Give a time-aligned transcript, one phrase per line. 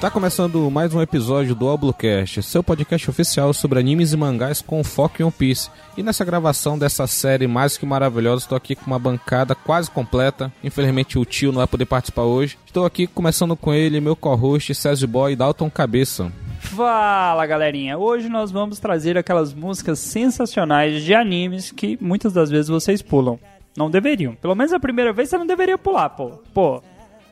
[0.00, 4.82] Está começando mais um episódio do Oblocast, seu podcast oficial sobre animes e mangás com
[4.82, 5.68] foco em One Piece.
[5.94, 10.50] E nessa gravação dessa série mais que maravilhosa, estou aqui com uma bancada quase completa.
[10.64, 12.56] Infelizmente o tio não vai poder participar hoje.
[12.64, 16.32] Estou aqui começando com ele, meu co-host César Boy Dalton Cabeça.
[16.60, 22.70] Fala galerinha, hoje nós vamos trazer aquelas músicas sensacionais de animes que muitas das vezes
[22.70, 23.38] vocês pulam.
[23.76, 24.34] Não deveriam.
[24.34, 26.38] Pelo menos a primeira vez você não deveria pular, pô.
[26.54, 26.82] Pô,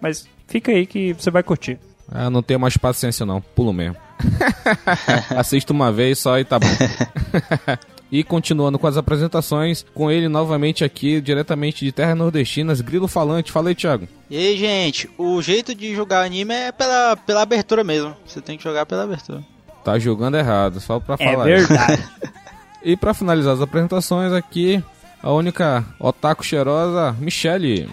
[0.02, 1.78] mas fica aí que você vai curtir.
[2.10, 3.96] Ah, não tenho mais paciência não, pulo mesmo.
[5.36, 6.66] Assisto uma vez só e tá bom.
[8.10, 13.52] e continuando com as apresentações, com ele novamente aqui, diretamente de Terra Nordestinas, Grilo Falante.
[13.52, 14.08] Fala aí, Thiago.
[14.30, 18.16] E aí, gente, o jeito de jogar anime é pela, pela abertura mesmo.
[18.26, 19.42] Você tem que jogar pela abertura.
[19.84, 21.44] Tá jogando errado, só pra É falar.
[21.44, 22.02] verdade.
[22.80, 24.82] E pra finalizar as apresentações aqui,
[25.20, 27.90] a única otaku cheirosa, Michele.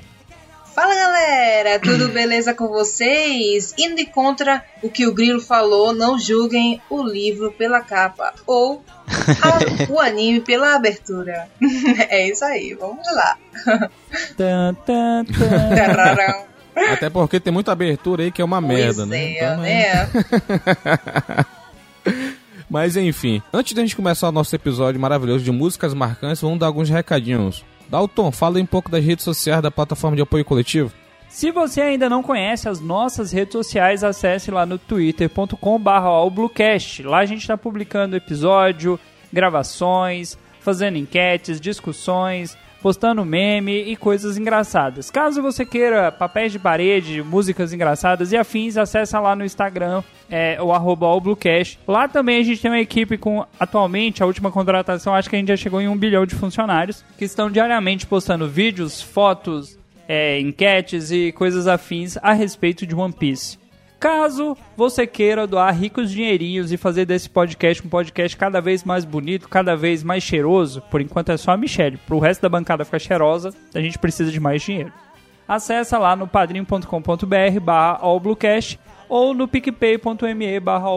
[0.75, 3.73] Fala galera, tudo beleza com vocês?
[3.77, 8.83] Indo de contra o que o Grilo falou, não julguem o livro pela capa ou
[9.41, 9.59] a-
[9.89, 11.47] o anime pela abertura.
[12.09, 13.37] É isso aí, vamos lá.
[14.35, 15.75] Tan, tan, tan.
[15.75, 16.43] Tararão.
[16.91, 19.23] Até porque tem muita abertura aí que é uma merda, Pois né?
[19.23, 20.09] é, Então, né?
[22.69, 26.65] Mas enfim, antes da gente começar o nosso episódio maravilhoso de músicas marcantes, vamos dar
[26.65, 27.63] alguns recadinhos.
[27.89, 30.93] Dalton, fala um pouco das redes sociais da plataforma de apoio coletivo.
[31.27, 37.03] Se você ainda não conhece as nossas redes sociais, acesse lá no twitter.com/allbluecast.
[37.03, 38.97] Lá a gente está publicando episódio,
[39.33, 45.09] gravações, fazendo enquetes, discussões, postando meme e coisas engraçadas.
[45.09, 50.61] Caso você queira papéis de parede, músicas engraçadas e afins, acessa lá no Instagram, é,
[50.61, 51.79] o arroba allbluecast.
[51.87, 55.39] Lá também a gente tem uma equipe com, atualmente, a última contratação, acho que a
[55.39, 60.39] gente já chegou em um bilhão de funcionários, que estão diariamente postando vídeos, fotos, é,
[60.39, 63.64] enquetes e coisas afins a respeito de One Piece.
[64.05, 69.03] Caso você queira doar ricos dinheirinhos e fazer desse podcast um podcast cada vez mais
[69.03, 71.97] bonito, cada vez mais cheiroso, por enquanto é só a Michelle.
[72.05, 74.93] Pro resto da bancada ficar cheirosa, a gente precisa de mais dinheiro.
[75.47, 77.99] Acesse lá no padrim.com.br barra
[79.09, 80.89] ou no picpay.me barra.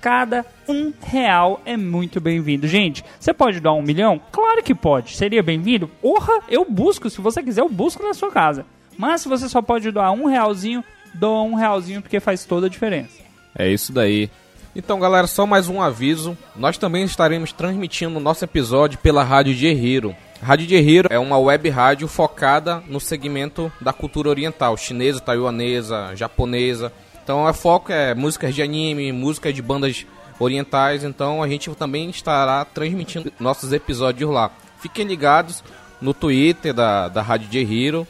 [0.00, 2.68] Cada um real é muito bem-vindo.
[2.68, 4.20] Gente, você pode doar um milhão?
[4.30, 5.16] Claro que pode.
[5.16, 5.88] Seria bem-vindo?
[6.00, 7.10] Porra, eu busco.
[7.10, 8.64] Se você quiser, eu busco na sua casa.
[8.96, 10.84] Mas se você só pode doar um realzinho,
[11.14, 13.18] doa um realzinho porque faz toda a diferença.
[13.56, 14.30] É isso daí.
[14.74, 16.38] Então, galera, só mais um aviso.
[16.54, 20.14] Nós também estaremos transmitindo o nosso episódio pela Rádio de Hero.
[20.40, 26.12] Rádio de Hero é uma web rádio focada no segmento da cultura oriental, chinesa, taiwanesa,
[26.14, 26.92] japonesa.
[27.22, 30.06] Então, o foco é músicas de anime, músicas de bandas
[30.38, 31.02] orientais.
[31.02, 34.50] Então, a gente também estará transmitindo nossos episódios lá.
[34.80, 35.64] Fiquem ligados
[36.00, 38.06] no Twitter da, da Rádio de Hero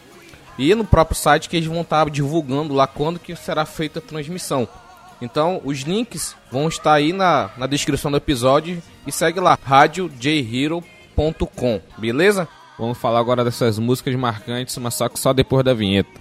[0.61, 4.03] e no próprio site que eles vão estar divulgando lá quando que será feita a
[4.03, 4.69] transmissão.
[5.23, 11.81] Então, os links vão estar aí na, na descrição do episódio e segue lá, radiojhero.com,
[11.97, 12.47] beleza?
[12.79, 16.21] Vamos falar agora dessas músicas marcantes, mas só que só depois da vinheta.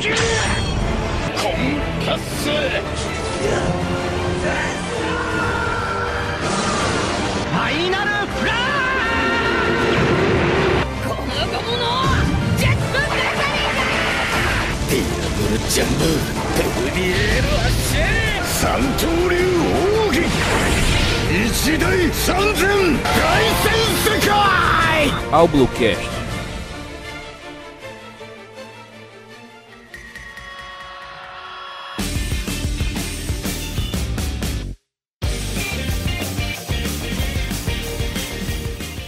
[0.00, 1.52] 球コン
[2.06, 8.52] パスファイナルフラ
[10.82, 11.84] ッゴムゴムの
[12.56, 13.82] ジェットブレザリーだ
[14.90, 16.04] ディアブルジャンボ
[16.56, 18.02] ペルディエロアッシェ
[18.44, 19.34] 三刀流
[20.08, 20.22] 奥義
[21.46, 21.82] 一大
[22.12, 22.62] 三千
[23.02, 23.08] 大
[23.62, 23.66] 戦
[24.04, 24.30] 世界
[25.32, 26.23] アウブロキャス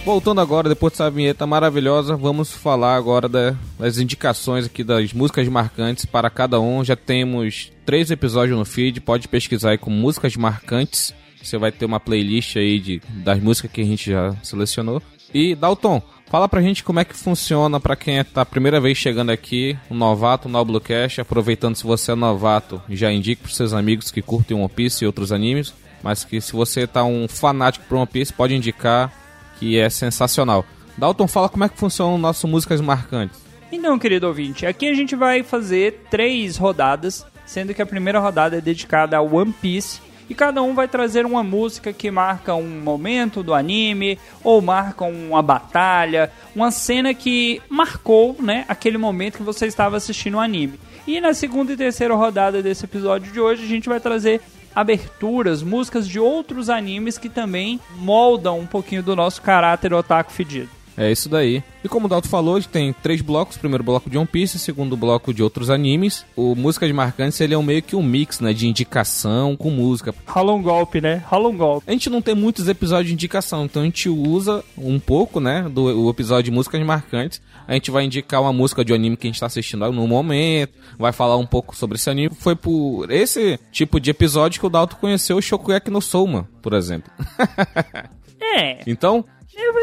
[0.07, 5.45] Voltando agora, depois dessa vinheta maravilhosa, vamos falar agora da- das indicações aqui das músicas
[5.49, 6.81] marcantes para cada um.
[6.81, 11.13] Já temos três episódios no feed, pode pesquisar aí com músicas marcantes.
[11.43, 15.01] Você vai ter uma playlist aí de, das músicas que a gente já selecionou.
[15.33, 18.79] E Dalton, fala pra gente como é que funciona pra quem é, tá a primeira
[18.79, 23.57] vez chegando aqui, um novato no Bluecast, aproveitando se você é novato, já indique pros
[23.57, 27.27] seus amigos que curtem One Piece e outros animes, mas que se você tá um
[27.27, 29.26] fanático por One Piece, pode indicar
[29.59, 30.65] que é sensacional.
[30.97, 33.39] Dalton, fala como é que funciona o nosso Músicas Marcantes.
[33.71, 38.57] Então, querido ouvinte, aqui a gente vai fazer três rodadas, sendo que a primeira rodada
[38.57, 39.99] é dedicada ao One Piece
[40.29, 45.05] e cada um vai trazer uma música que marca um momento do anime ou marca
[45.05, 50.79] uma batalha, uma cena que marcou, né, aquele momento que você estava assistindo o anime.
[51.05, 54.41] E na segunda e terceira rodada desse episódio de hoje, a gente vai trazer
[54.77, 60.76] aberturas, músicas de outros animes que também moldam um pouquinho do nosso caráter otaku fedido.
[60.97, 61.63] É isso daí.
[61.83, 63.55] E como o Dalton falou, tem três blocos.
[63.55, 66.25] Primeiro bloco de One Piece, segundo bloco de outros animes.
[66.35, 68.51] O Músicas Marcantes, ele é um meio que um mix, né?
[68.51, 70.13] De indicação com música.
[70.25, 71.23] Rola um golpe, né?
[71.27, 71.83] Rola um golpe.
[71.87, 75.69] A gente não tem muitos episódios de indicação, então a gente usa um pouco, né?
[75.69, 77.41] Do o episódio de Músicas Marcantes.
[77.67, 80.73] A gente vai indicar uma música de anime que a gente está assistindo no momento.
[80.97, 82.33] Vai falar um pouco sobre esse anime.
[82.33, 86.73] Foi por esse tipo de episódio que o Dalton conheceu o Shokugeki no Souma, por
[86.73, 87.11] exemplo.
[88.39, 88.79] É.
[88.87, 89.25] Então,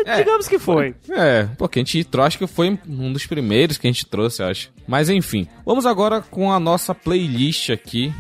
[0.07, 0.95] É, digamos que foi.
[1.11, 4.43] É, porque a gente trouxe, acho que foi um dos primeiros que a gente trouxe,
[4.43, 4.71] eu acho.
[4.87, 8.13] Mas enfim, vamos agora com a nossa playlist aqui.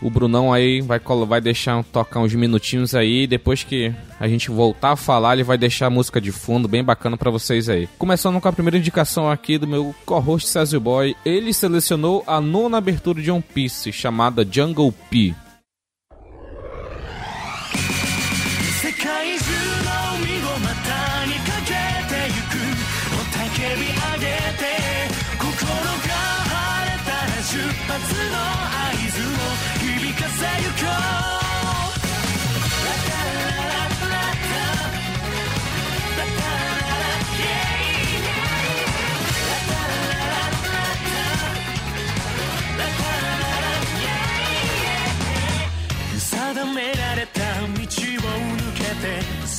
[0.00, 3.24] O Brunão aí vai, vai deixar tocar uns minutinhos aí.
[3.24, 6.82] Depois que a gente voltar a falar, ele vai deixar a música de fundo bem
[6.82, 7.88] bacana pra vocês aí.
[7.98, 11.14] Começando com a primeira indicação aqui do meu co-host Boy.
[11.24, 15.32] Ele selecionou a nona abertura de One Piece, chamada Jungle P.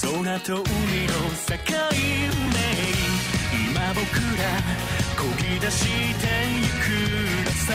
[0.02, 1.56] 空と海の境
[1.92, 2.58] 目
[3.70, 4.04] 今僕
[4.36, 4.42] ら
[5.16, 6.86] 漕ぎ出してゆく
[7.44, 7.68] のさ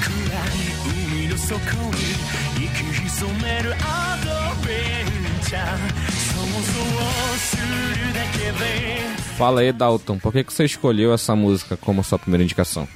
[0.00, 0.10] 暗
[0.46, 2.00] い海の底に
[2.64, 2.68] 息
[3.08, 4.72] 潜めるアドベ
[5.04, 5.66] ンチャー
[6.10, 6.72] 想像
[7.38, 9.02] するだけで
[9.38, 12.86] Fala aí, Dalton, por que, que você escolheu essa música como sua primeira indicação?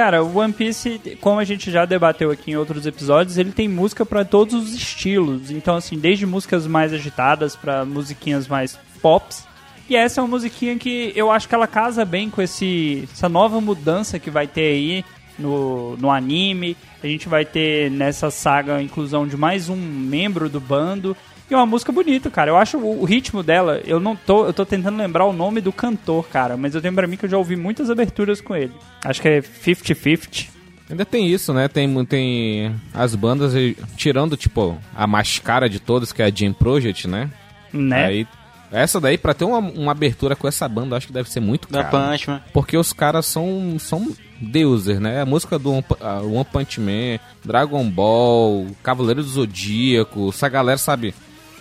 [0.00, 3.68] Cara, o One Piece, como a gente já debateu aqui em outros episódios, ele tem
[3.68, 5.50] música pra todos os estilos.
[5.50, 9.46] Então, assim, desde músicas mais agitadas pra musiquinhas mais pops.
[9.90, 13.28] E essa é uma musiquinha que eu acho que ela casa bem com esse, essa
[13.28, 15.04] nova mudança que vai ter aí
[15.38, 16.78] no, no anime.
[17.04, 21.14] A gente vai ter nessa saga a inclusão de mais um membro do bando.
[21.50, 22.50] E é uma música bonita, cara.
[22.50, 25.60] Eu acho o, o ritmo dela, eu não tô, eu tô tentando lembrar o nome
[25.60, 28.54] do cantor, cara, mas eu tenho pra mim que eu já ouvi muitas aberturas com
[28.54, 28.72] ele.
[29.04, 30.46] Acho que é 50-50.
[30.88, 31.68] Ainda tem isso, né?
[31.68, 36.30] Tem, tem as bandas, e- tirando, tipo, a mais cara de todas, que é a
[36.34, 37.30] Jam Project, né?
[37.72, 38.04] Né?
[38.06, 38.26] Aí,
[38.72, 41.40] essa daí, pra ter uma, uma abertura com essa banda, eu acho que deve ser
[41.40, 42.10] muito Da caro.
[42.12, 42.40] Punchman.
[42.52, 44.08] Porque os caras são, são
[44.40, 45.20] deuses, né?
[45.20, 50.78] A música do One, ah, One Punch Man, Dragon Ball, Cavaleiro do Zodíaco, essa galera,
[50.78, 51.14] sabe?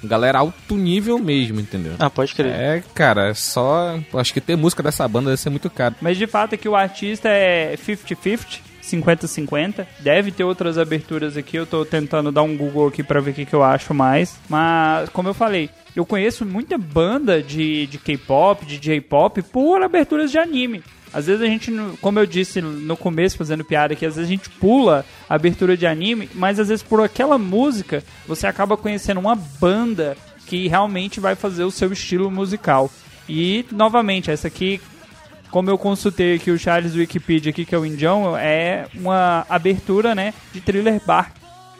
[0.04, 1.94] Galera alto nível mesmo, entendeu?
[2.00, 2.54] Ah, pode crer.
[2.54, 4.00] É, cara, é só.
[4.14, 5.96] Acho que ter música dessa banda deve ser muito caro.
[6.02, 9.86] Mas de fato é que o artista é 50-50, 50-50.
[10.00, 13.34] Deve ter outras aberturas aqui, eu tô tentando dar um Google aqui pra ver o
[13.34, 14.38] que, que eu acho mais.
[14.50, 20.32] Mas, como eu falei, eu conheço muita banda de, de K-pop, de J-pop, por aberturas
[20.32, 20.84] de anime.
[21.14, 24.34] Às vezes a gente, como eu disse no começo, fazendo piada aqui, às vezes a
[24.34, 29.20] gente pula a abertura de anime, mas às vezes por aquela música você acaba conhecendo
[29.20, 32.90] uma banda que realmente vai fazer o seu estilo musical.
[33.28, 34.82] E, novamente, essa aqui
[35.52, 40.14] como eu consultei aqui o Charles Wikipedia aqui, que é o Indião, é uma abertura,
[40.14, 41.34] né, de Thriller Bark.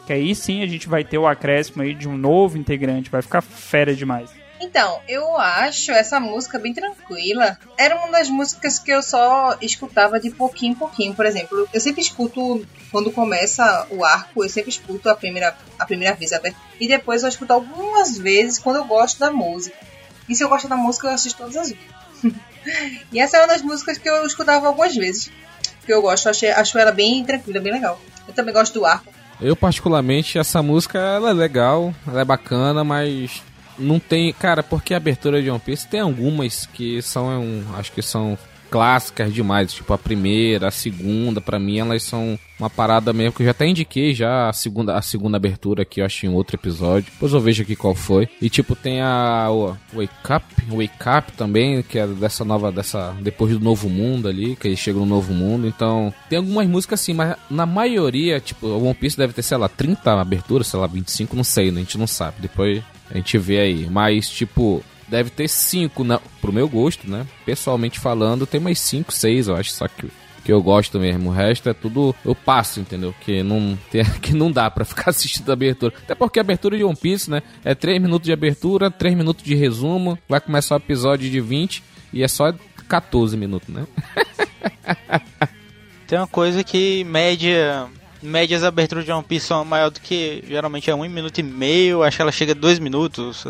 [0.06, 3.22] Que aí sim a gente vai ter o acréscimo aí de um novo integrante, vai
[3.22, 4.39] ficar fera demais.
[4.60, 7.56] Então, eu acho essa música bem tranquila.
[7.78, 11.14] Era uma das músicas que eu só escutava de pouquinho em pouquinho.
[11.14, 15.86] Por exemplo, eu sempre escuto, quando começa o arco, eu sempre escuto a primeira, a
[15.86, 16.32] primeira vez.
[16.32, 19.76] até- E depois eu escuto algumas vezes quando eu gosto da música.
[20.28, 21.84] E se eu gosto da música, eu assisto todas as vezes.
[23.10, 25.30] e essa é uma das músicas que eu escutava algumas vezes.
[25.86, 27.98] Que eu gosto, achei, acho ela bem tranquila, bem legal.
[28.28, 29.10] Eu também gosto do arco.
[29.40, 33.42] Eu, particularmente, essa música ela é legal, ela é bacana, mas
[33.78, 34.32] não tem.
[34.32, 37.26] Cara, porque a abertura de One Piece tem algumas que são.
[37.40, 38.38] um, acho que são
[38.70, 39.72] clássicas demais.
[39.72, 43.50] Tipo, a primeira, a segunda, pra mim, elas são uma parada mesmo que eu já
[43.50, 47.10] até indiquei já a segunda, a segunda abertura aqui, eu acho, em outro episódio.
[47.10, 48.28] Depois eu vejo aqui qual foi.
[48.40, 53.14] E tipo, tem a o Wake Up, Wake Up também, que é dessa nova, dessa.
[53.20, 55.66] Depois do Novo Mundo ali, que eles chegam no Novo Mundo.
[55.66, 59.68] Então, tem algumas músicas assim, mas na maioria, tipo, One Piece deve ter, sei lá,
[59.68, 61.80] 30 aberturas, sei lá, 25, não sei, né?
[61.80, 62.36] A gente não sabe.
[62.40, 63.88] Depois a gente vê aí.
[63.90, 67.26] Mas, tipo, deve ter cinco, na, pro meu gosto, né?
[67.44, 69.72] Pessoalmente falando, tem mais cinco, seis, eu acho.
[69.72, 70.08] Só que
[70.44, 71.30] que eu gosto mesmo.
[71.30, 73.14] O resto é tudo eu passo, entendeu?
[73.20, 75.94] Que não, tem, que não dá pra ficar assistindo a abertura.
[76.02, 77.42] Até porque a abertura de One Piece, né?
[77.64, 81.82] É 3 minutos de abertura, 3 minutos de resumo, vai começar o episódio de 20
[82.12, 82.52] e é só
[82.88, 83.86] 14 minutos, né?
[86.06, 87.86] Tem uma coisa que média.
[88.22, 92.02] Médias aberturas de One Piece são maior do que geralmente é um minuto e meio,
[92.02, 93.46] acho que ela chega a dois minutos.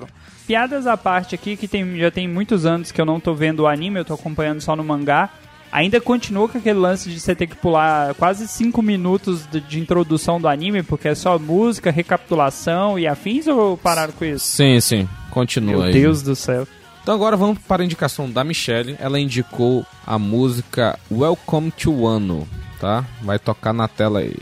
[0.46, 3.60] Piadas à parte aqui, que tem, já tem muitos anos que eu não tô vendo
[3.60, 5.30] o anime, eu tô acompanhando só no mangá.
[5.72, 9.78] Ainda continua com aquele lance de você ter que pular quase 5 minutos de, de
[9.78, 14.44] introdução do anime, porque é só música, recapitulação e afins, ou pararam com isso?
[14.44, 15.08] Sim, sim.
[15.30, 15.92] Continua Meu aí.
[15.92, 16.66] Deus do céu.
[17.02, 18.96] Então agora vamos para a indicação da Michelle.
[18.98, 22.48] Ela indicou a música Welcome to Wano,
[22.80, 23.04] tá?
[23.22, 24.34] Vai tocar na tela aí.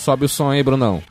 [0.00, 1.02] Sobe o som aí, Brunão.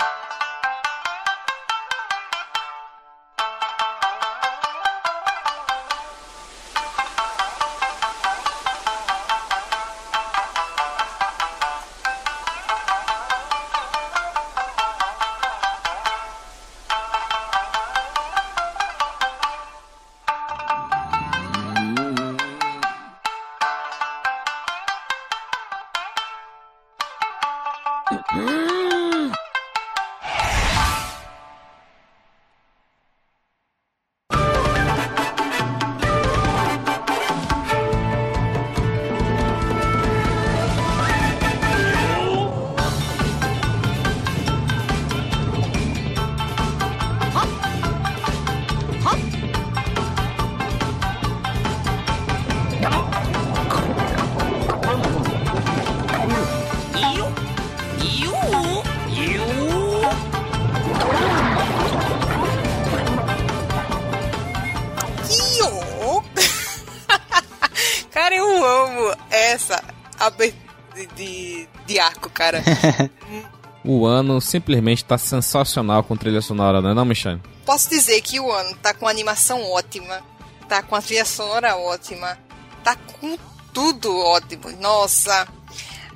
[74.42, 77.42] Simplesmente tá sensacional com trilha sonora, não é não, Michelle?
[77.66, 80.22] Posso dizer que o ano tá com animação ótima,
[80.68, 82.38] tá com a trilha sonora ótima,
[82.84, 83.38] tá com
[83.74, 84.70] tudo ótimo.
[84.80, 85.48] Nossa,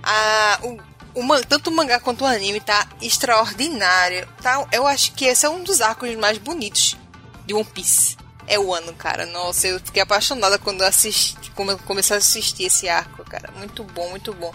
[0.01, 0.79] a, o,
[1.21, 4.27] o tanto o mangá quanto o anime tá extraordinário.
[4.41, 6.97] Tá, eu acho que esse é um dos arcos mais bonitos
[7.45, 8.17] de One Piece.
[8.47, 9.25] É o ano, cara.
[9.25, 13.49] Nossa, eu fiquei apaixonada quando assisti, quando comecei a assistir esse arco, cara.
[13.57, 14.53] Muito bom, muito bom.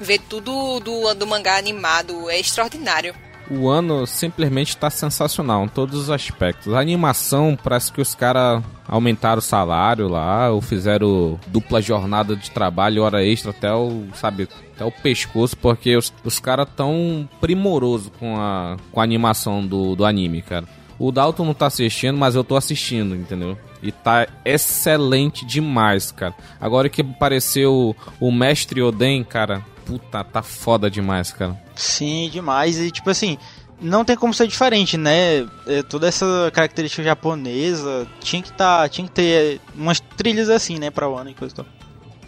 [0.00, 3.14] Ver tudo do, do mangá animado é extraordinário.
[3.50, 6.72] O ano simplesmente tá sensacional em todos os aspectos.
[6.72, 12.50] A animação, parece que os caras aumentaram o salário lá, ou fizeram dupla jornada de
[12.50, 18.10] trabalho, hora extra até o, sabe, até o pescoço, porque os, os caras tão primoroso
[18.18, 20.66] com a, com a animação do, do anime, cara.
[20.98, 23.58] O Dalton não tá assistindo, mas eu tô assistindo, entendeu?
[23.82, 26.34] E tá excelente demais, cara.
[26.60, 31.60] Agora que apareceu o, o Mestre Oden, cara, puta, tá foda demais, cara.
[31.74, 32.78] Sim, demais.
[32.78, 33.36] E tipo assim,
[33.80, 35.46] não tem como ser diferente, né?
[35.66, 40.90] É, toda essa característica japonesa tinha que tá, tinha que ter umas trilhas assim, né,
[40.90, 41.66] pra Wano e coisa e tal.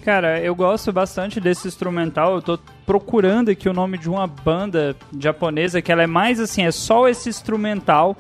[0.05, 2.37] Cara, eu gosto bastante desse instrumental.
[2.37, 6.65] Eu tô procurando aqui o nome de uma banda japonesa que ela é mais assim,
[6.65, 8.17] é só esse instrumental.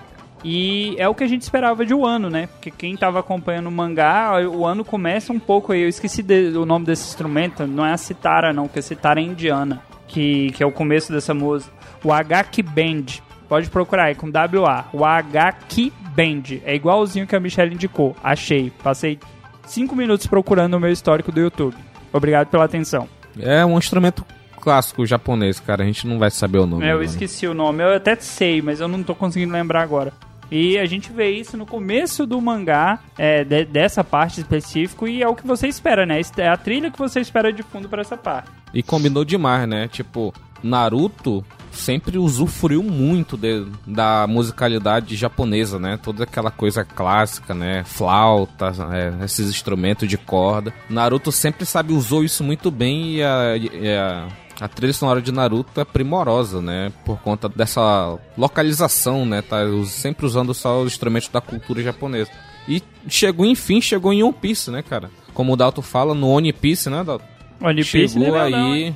[0.49, 2.47] E é o que a gente esperava de Wano, né?
[2.47, 5.83] Porque quem tava acompanhando o mangá, o ano começa um pouco aí.
[5.83, 9.19] Eu esqueci de- o nome desse instrumento, não é a citara, não, porque a citara
[9.21, 11.73] é indiana, que, que é o começo dessa música.
[12.05, 13.07] O Agaki Band.
[13.49, 14.85] Pode procurar aí com WA.
[14.93, 16.61] O Agaki Band.
[16.65, 18.15] É igualzinho que a Michelle indicou.
[18.23, 18.71] Achei.
[18.85, 19.19] Passei
[19.67, 21.75] cinco minutos procurando no meu histórico do YouTube.
[22.13, 23.09] Obrigado pela atenção.
[23.39, 24.25] É um instrumento
[24.61, 25.83] clássico japonês, cara.
[25.83, 26.85] A gente não vai saber o nome.
[26.85, 27.05] É, eu agora.
[27.05, 27.83] esqueci o nome.
[27.83, 30.13] Eu até sei, mas eu não tô conseguindo lembrar agora.
[30.51, 35.23] E a gente vê isso no começo do mangá, é, de- dessa parte específica, e
[35.23, 36.21] é o que você espera, né?
[36.37, 38.51] É a trilha que você espera de fundo pra essa parte.
[38.73, 39.89] E combinou demais, né?
[39.89, 45.99] Tipo, Naruto sempre usufruiu muito de- da musicalidade japonesa, né?
[46.03, 47.83] Toda aquela coisa clássica, né?
[47.85, 50.73] Flauta, é, esses instrumentos de corda.
[50.89, 54.29] Naruto sempre sabe usou isso muito bem e a, e a,
[54.61, 56.93] a trilha sonora de Naruto é primorosa, né?
[57.05, 59.43] Por conta dessa localização, né?
[59.43, 62.31] Tá sempre usando só os instrumentos da cultura japonesa.
[62.69, 65.11] E chegou, enfim, chegou em One Piece, né, cara?
[65.35, 67.27] Como o Dalton fala, no One Piece, né, Dalton?
[67.61, 68.95] One Piece Chegou não, aí.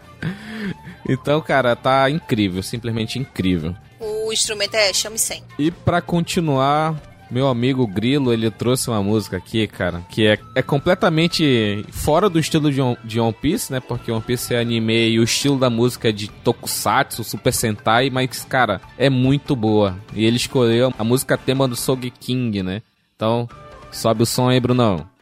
[1.08, 3.76] então, cara, tá incrível, simplesmente incrível.
[4.00, 5.44] O instrumento é shamisen.
[5.58, 6.96] E pra continuar,
[7.30, 12.40] meu amigo Grilo, ele trouxe uma música aqui, cara, que é, é completamente fora do
[12.40, 13.80] estilo de de One Piece, né?
[13.80, 18.10] Porque One Piece é anime e o estilo da música é de Tokusatsu, Super Sentai,
[18.10, 19.98] mas, cara, é muito boa.
[20.14, 22.82] E ele escolheu a música tema do Sogeking, né?
[23.16, 23.48] Então,
[23.92, 25.15] sobe o som aí, Brunão.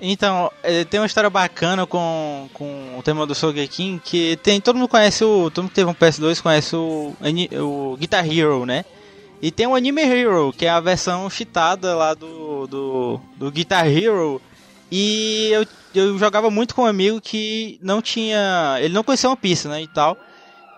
[0.00, 4.76] Então, é, tem uma história bacana com, com o tema do Sogeking, que tem, todo
[4.76, 7.14] mundo conhece o, todo mundo que teve um PS2 conhece o,
[7.60, 8.84] o Guitar Hero, né?
[9.42, 13.86] E tem o Anime Hero, que é a versão cheatada lá do, do, do Guitar
[13.86, 14.40] Hero.
[14.90, 19.36] E eu, eu jogava muito com um amigo que não tinha, ele não conhecia uma
[19.36, 20.16] pista, né, e tal.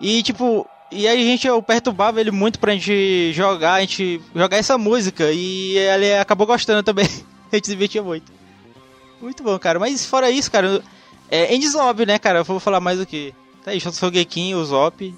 [0.01, 4.21] E tipo, e aí a gente, eu perturbava ele muito pra gente jogar, a gente
[4.35, 7.05] jogar essa música, e ele acabou gostando também.
[7.51, 8.42] a gente se divertia muito.
[9.23, 9.79] Muito bom, cara.
[9.79, 10.81] Mas fora isso, cara,
[11.31, 12.39] é Lobby, né, cara?
[12.39, 13.33] Eu vou falar mais do que.
[13.63, 15.15] Tá aí, o Sogeking, o Zop.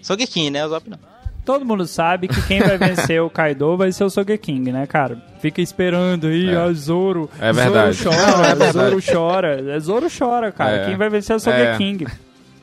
[0.00, 0.64] Sogeking, né?
[0.64, 0.98] O Zop não.
[1.44, 5.18] Todo mundo sabe que quem vai vencer o Kaido vai ser o Sogeking, né, cara?
[5.40, 6.56] Fica esperando aí, É.
[6.56, 7.28] ó, Zoro.
[7.40, 7.96] É verdade.
[7.96, 8.72] Zoro Não, chora, é verdade.
[8.72, 9.72] Zoro chora.
[9.74, 10.76] É Zoro chora, cara.
[10.76, 10.86] É.
[10.86, 12.06] Quem vai vencer é o Sogeking.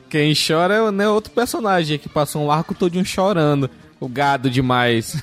[0.08, 3.70] Quem chora é o- né, outro personagem que passou um arco todinho chorando.
[4.00, 5.22] O gado demais.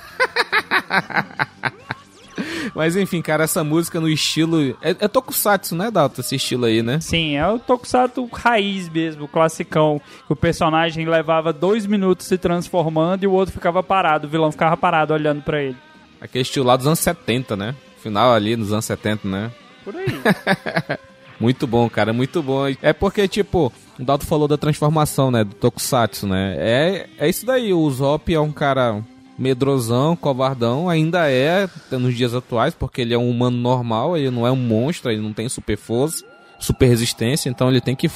[2.74, 4.76] Mas enfim, cara, essa música no estilo.
[4.82, 6.20] É, é Tokusatsu, né, Dalton?
[6.20, 7.00] Esse estilo aí, né?
[7.00, 10.00] Sim, é o Tokusatsu raiz mesmo, classicão.
[10.26, 14.26] Que o personagem levava dois minutos se transformando e o outro ficava parado.
[14.26, 15.76] O vilão ficava parado olhando pra ele.
[16.20, 17.74] Aquele estilo lá dos anos 70, né?
[18.02, 19.50] Final ali nos anos 70, né?
[19.84, 20.06] Por aí.
[21.40, 22.64] Muito bom, cara, muito bom.
[22.82, 25.44] É porque, tipo, o Dalton falou da transformação, né?
[25.44, 26.56] Do Tokusatsu, né?
[26.58, 27.72] É, é isso daí.
[27.72, 29.04] O Zop é um cara
[29.38, 34.46] medrosão, covardão, ainda é nos dias atuais, porque ele é um humano normal, ele não
[34.46, 36.24] é um monstro, ele não tem super força,
[36.58, 38.10] super resistência, então ele tem que.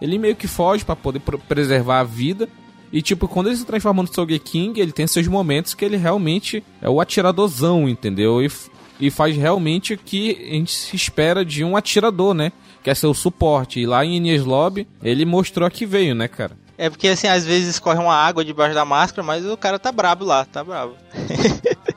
[0.00, 2.48] Ele meio que foge pra poder pr- preservar a vida.
[2.92, 6.62] E, tipo, quando ele se transforma no Sogeking, ele tem seus momentos que ele realmente
[6.80, 8.40] é o atiradorzão, entendeu?
[8.42, 8.50] E,
[9.00, 12.52] e faz realmente o que a gente se espera de um atirador, né?
[12.84, 13.80] Que é ser o suporte.
[13.80, 16.56] E lá em Enies Lobby, ele mostrou que veio, né, cara?
[16.78, 19.90] É porque assim, às vezes escorre uma água debaixo da máscara, mas o cara tá
[19.90, 20.94] brabo lá, tá brabo.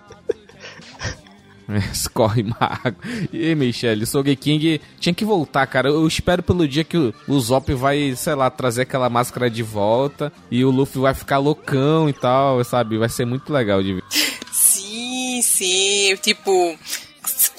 [1.91, 2.97] Escorre mago.
[3.31, 5.89] E Michele, Sogeking tinha que voltar, cara.
[5.89, 9.61] Eu espero pelo dia que o, o Zop vai, sei lá, trazer aquela máscara de
[9.61, 12.97] volta e o Luffy vai ficar loucão e tal, sabe?
[12.97, 14.03] Vai ser muito legal de ver.
[14.51, 16.15] Sim, sim.
[16.21, 16.77] Tipo,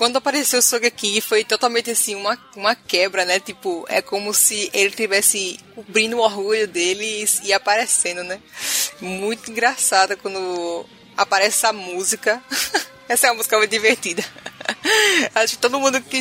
[0.00, 3.38] quando apareceu o Sogeking foi totalmente assim, uma, uma quebra, né?
[3.38, 8.40] Tipo, é como se ele tivesse cobrindo o orgulho dele e, aparecendo, né?
[8.98, 12.42] Muito engraçada quando aparece essa música.
[13.10, 14.24] Essa é uma música muito divertida.
[15.36, 16.18] Acho que todo mundo que,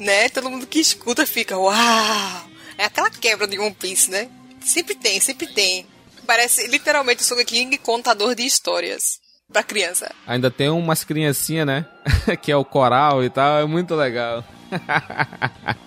[0.00, 0.28] né?
[0.30, 2.50] Todo mundo que escuta fica, uau!
[2.76, 4.28] É aquela quebra de One Piece, né?
[4.60, 5.86] Sempre tem, sempre tem.
[6.26, 10.10] Parece literalmente o Sogeking contador de histórias pra criança.
[10.26, 11.86] Ainda tem umas criancinhas, né?
[12.42, 14.44] que é o coral e tal, é muito legal.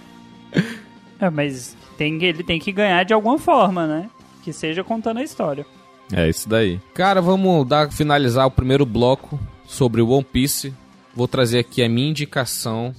[1.19, 4.09] É, mas tem, ele tem que ganhar de alguma forma, né?
[4.43, 5.65] Que seja contando a história.
[6.13, 6.79] É isso daí.
[6.93, 10.73] Cara, vamos dar finalizar o primeiro bloco sobre o One Piece.
[11.15, 12.93] Vou trazer aqui a minha indicação.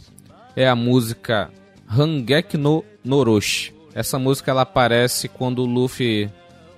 [0.55, 1.51] É a música
[1.89, 3.73] Hangek no Noroshi.
[3.95, 6.31] Essa música ela aparece quando o Luffy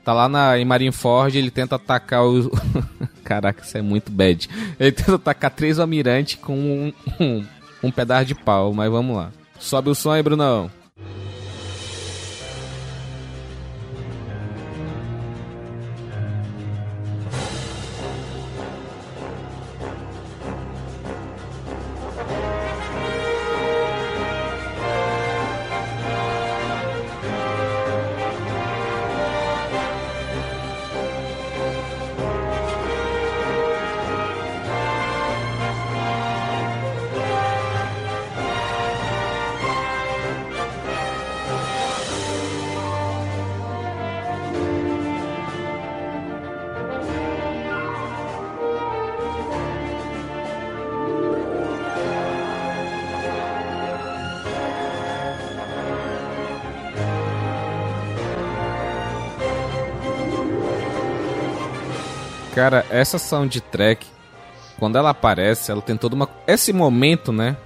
[0.05, 2.49] tá lá na, em Marineford, ele tenta atacar os.
[3.25, 4.49] Caraca, isso é muito bad.
[4.79, 7.45] Ele tenta atacar três almirantes com um, um,
[7.85, 9.31] um pedaço de pau, mas vamos lá.
[9.59, 10.71] Sobe o som aí, Brunão.
[62.61, 64.07] Cara, essa soundtrack,
[64.79, 66.29] quando ela aparece, ela tem toda uma.
[66.47, 67.57] Esse momento, né?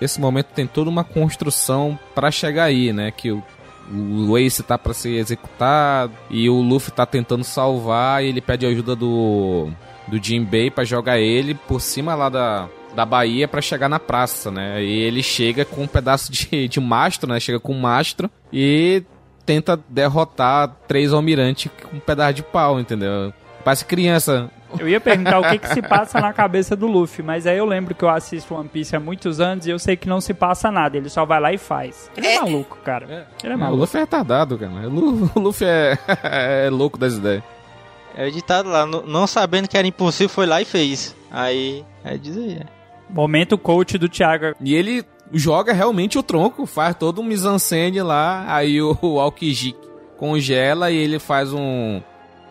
[0.00, 3.12] Esse, momento tem toda uma construção pra chegar aí, né?
[3.12, 3.40] Que o,
[3.88, 8.66] o Ace tá pra ser executado e o Luffy tá tentando salvar e ele pede
[8.66, 9.70] ajuda do.
[10.08, 14.50] do Jinbei pra jogar ele por cima lá da, da Bahia pra chegar na praça,
[14.50, 14.82] né?
[14.82, 17.38] E ele chega com um pedaço de, de mastro, né?
[17.38, 19.04] Chega com um mastro e
[19.46, 23.32] tenta derrotar três almirantes com um pedaço de pau, entendeu?
[23.64, 24.50] Parece criança.
[24.78, 27.66] Eu ia perguntar o que, que se passa na cabeça do Luffy, mas aí eu
[27.66, 30.32] lembro que eu assisto One Piece há muitos anos e eu sei que não se
[30.32, 32.10] passa nada, ele só vai lá e faz.
[32.16, 32.40] Ele é, É.
[32.40, 33.28] maluco, cara.
[33.44, 33.80] Ele é o maluco.
[33.80, 34.72] Luffy é retardado, cara.
[34.72, 35.98] O Lu- o Luffy é,
[36.66, 37.42] é louco das ideias.
[38.16, 41.14] É editado lá, não, sabendo que era impossível, foi lá e fez.
[41.30, 42.58] Aí, é diz aí.
[42.60, 42.66] é.
[43.10, 44.54] Momento coach do Thiago.
[44.60, 49.74] E ele joga realmente o tronco, faz todo um mise-en-scène lá, aí o, o Aokiji
[50.18, 52.00] congela e ele faz um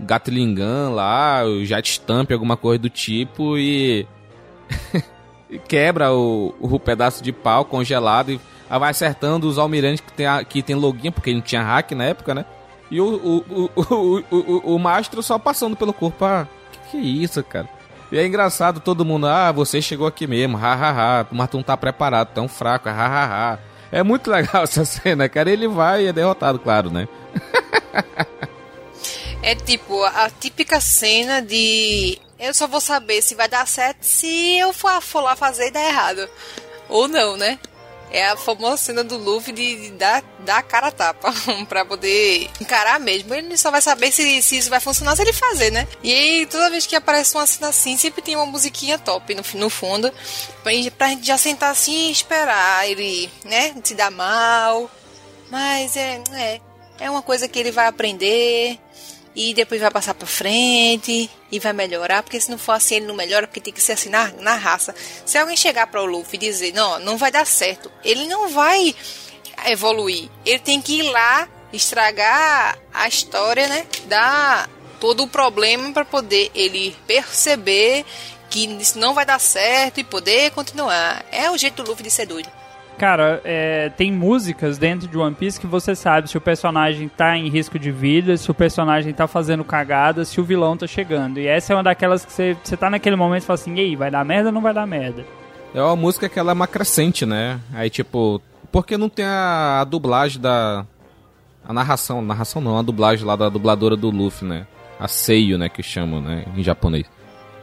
[0.02, 4.06] Gatling Gun lá, o Jet Stamp, alguma coisa do tipo, e
[5.68, 10.44] quebra o, o pedaço de pau congelado e vai acertando os almirantes que tem, a-
[10.44, 12.46] que tem login, porque não tinha hack na época, né?
[12.90, 13.70] E o, o, o,
[14.32, 17.68] o, o, o, mastro só passando pelo corpo, ah, que que é isso, cara?
[18.12, 21.78] E é engraçado todo mundo, ah, você chegou aqui mesmo, hahaha, mas tu não tá
[21.78, 23.60] preparado, tão fraco, hahaha.
[23.92, 25.50] É muito legal essa cena, cara.
[25.50, 27.08] Ele vai e é derrotado, claro, né?
[29.44, 34.58] É tipo a típica cena de eu só vou saber se vai dar certo se
[34.58, 36.28] eu for, for lá fazer e dar errado.
[36.90, 37.60] Ou não, né?
[38.12, 41.34] É a famosa cena do Luffy de, de dar, dar a cara a tapa
[41.70, 43.34] pra poder encarar mesmo.
[43.34, 45.88] Ele só vai saber se, se isso vai funcionar se ele fazer, né?
[46.04, 49.44] E aí, toda vez que aparece uma cena assim, sempre tem uma musiquinha top no,
[49.54, 50.12] no fundo.
[50.62, 53.74] Pra, pra gente já sentar assim e esperar ele, né?
[53.84, 54.92] Se dar mal.
[55.50, 56.62] Mas é, é,
[57.00, 58.78] é uma coisa que ele vai aprender
[59.36, 63.06] e depois vai passar pra frente e vai melhorar, porque se não for assim ele
[63.06, 64.94] não melhora, porque tem que ser assim na, na raça.
[65.26, 68.50] Se alguém chegar para o Luffy e dizer, não, não vai dar certo, ele não
[68.50, 68.96] vai
[69.68, 70.30] evoluir.
[70.46, 73.86] Ele tem que ir lá estragar a história, né?
[74.06, 78.06] Dar todo o problema para poder ele perceber
[78.50, 81.26] que isso não vai dar certo e poder continuar.
[81.32, 82.61] É o jeito do Luffy de ser doido.
[83.02, 87.36] Cara, é, tem músicas dentro de One Piece que você sabe se o personagem tá
[87.36, 91.40] em risco de vida, se o personagem tá fazendo cagada, se o vilão tá chegando.
[91.40, 93.96] E essa é uma daquelas que você, você tá naquele momento e fala assim, ei,
[93.96, 95.26] vai dar merda ou não vai dar merda?
[95.74, 97.60] É uma música que ela é uma crescente, né?
[97.74, 98.40] Aí, tipo,
[98.72, 100.86] porque não tem a, a dublagem da.
[101.68, 104.68] A narração, narração não, a dublagem lá da dubladora do Luffy, né?
[105.00, 105.70] A Seiyu, né?
[105.70, 106.46] Que chamam, né?
[106.56, 107.08] Em japonês.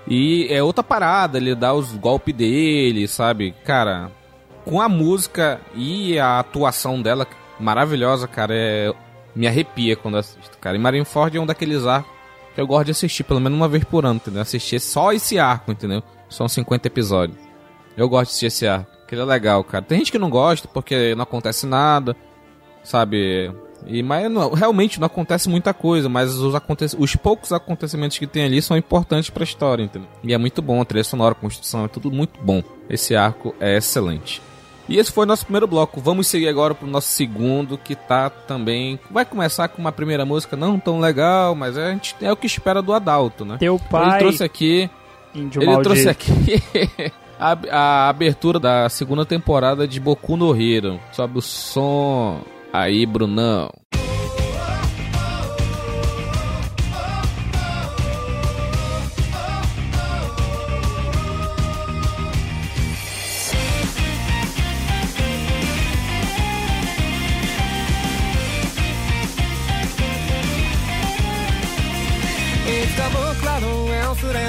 [0.05, 3.55] E é outra parada, ele dá os golpes dele, sabe?
[3.65, 4.11] Cara,
[4.69, 7.27] com a música e a atuação dela
[7.59, 8.93] maravilhosa, cara, é...
[9.35, 10.77] me arrepia quando assisto, cara.
[10.77, 12.13] E Marineford é um daqueles arcos
[12.55, 14.43] que eu gosto de assistir, pelo menos uma vez por ano, entendeu?
[14.43, 16.03] Assistir só esse arco, entendeu?
[16.29, 17.39] São 50 episódios.
[17.97, 19.85] Eu gosto de assistir esse arco, que ele é legal, cara.
[19.85, 22.15] Tem gente que não gosta porque não acontece nada,
[22.85, 23.51] sabe?
[23.87, 28.27] E, mas não- realmente não acontece muita coisa, mas os, aconte os poucos acontecimentos que
[28.27, 30.09] tem ali são importantes pra história, entendeu?
[30.23, 32.63] E é muito bom, a trilha sonora, a construção, é tudo muito bom.
[32.91, 34.43] Esse arco é excelente.
[34.89, 36.01] E esse foi o nosso primeiro bloco.
[36.01, 38.99] Vamos seguir agora pro nosso segundo, que tá também.
[39.11, 42.47] Vai começar com uma primeira música não tão legal, mas a gente é o que
[42.47, 43.57] espera do Adalto, né?
[43.59, 44.91] Teu Então Ele pai, trouxe aqui
[45.35, 45.91] índio ele maldito.
[45.91, 46.33] trouxe aqui
[47.39, 50.99] a, a abertura da segunda temporada de Boku no Hero.
[51.13, 52.41] Sobe o som
[52.73, 53.71] aí, Brunão.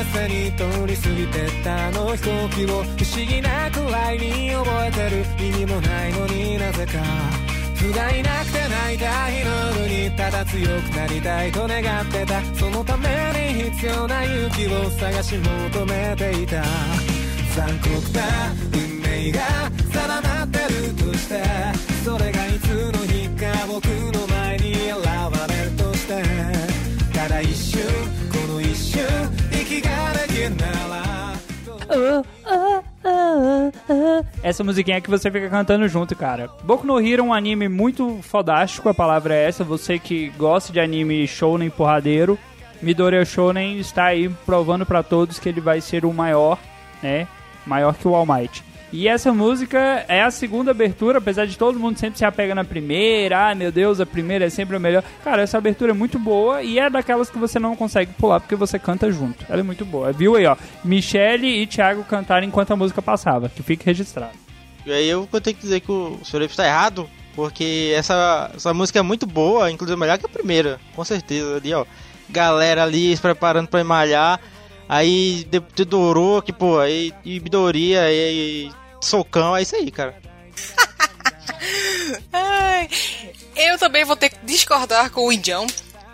[0.10, 5.26] をすれすれに通り過ぎてったあの飛行機を不思議なくらいに覚えてる。
[5.40, 6.94] 意味もないのになぜか
[7.76, 12.42] 不甲斐なくて泣いた日の夜にただ強くなりたいと願ってた。
[12.56, 13.08] そのため
[13.54, 16.64] に必要な勇気を探し求めていた。
[17.56, 19.40] 残酷な運命が
[19.92, 21.44] 定まってるとして
[22.06, 25.00] それがいつの日か僕の前に現
[25.50, 26.24] れるとして
[27.12, 27.82] ただ一瞬
[28.32, 29.39] この一瞬
[34.44, 36.50] essa musiquinha é que você fica cantando junto, cara.
[36.64, 39.64] Boku no Hero é um anime muito fodástico, a palavra é essa.
[39.64, 42.38] Você que gosta de anime shounen porradeiro,
[42.82, 46.58] Midoriya Shonen está aí provando para todos que ele vai ser o maior,
[47.04, 47.28] né?
[47.66, 48.64] Maior que o All Might.
[48.92, 52.64] E essa música é a segunda abertura, apesar de todo mundo sempre se apega na
[52.66, 53.50] primeira.
[53.52, 55.04] Ah, meu Deus, a primeira é sempre a melhor.
[55.24, 58.56] Cara, essa abertura é muito boa e é daquelas que você não consegue pular porque
[58.56, 59.46] você canta junto.
[59.48, 60.12] Ela é muito boa.
[60.12, 60.56] Viu aí, ó?
[60.84, 64.34] Michele e Thiago cantaram enquanto a música passava, que fique registrado.
[64.86, 66.42] E aí eu vou ter que dizer que o Sr.
[66.44, 71.06] está errado, porque essa, essa música é muito boa, inclusive melhor que a primeira, com
[71.06, 71.58] certeza.
[71.58, 71.86] Ali, ó,
[72.28, 74.40] galera ali se preparando pra malhar.
[74.88, 80.16] aí de- Dedorou, que pô, aí Ibidoria, aí, aí Socão, é isso aí, cara.
[82.32, 82.90] Ai,
[83.56, 85.66] eu também vou ter que discordar com o Indião,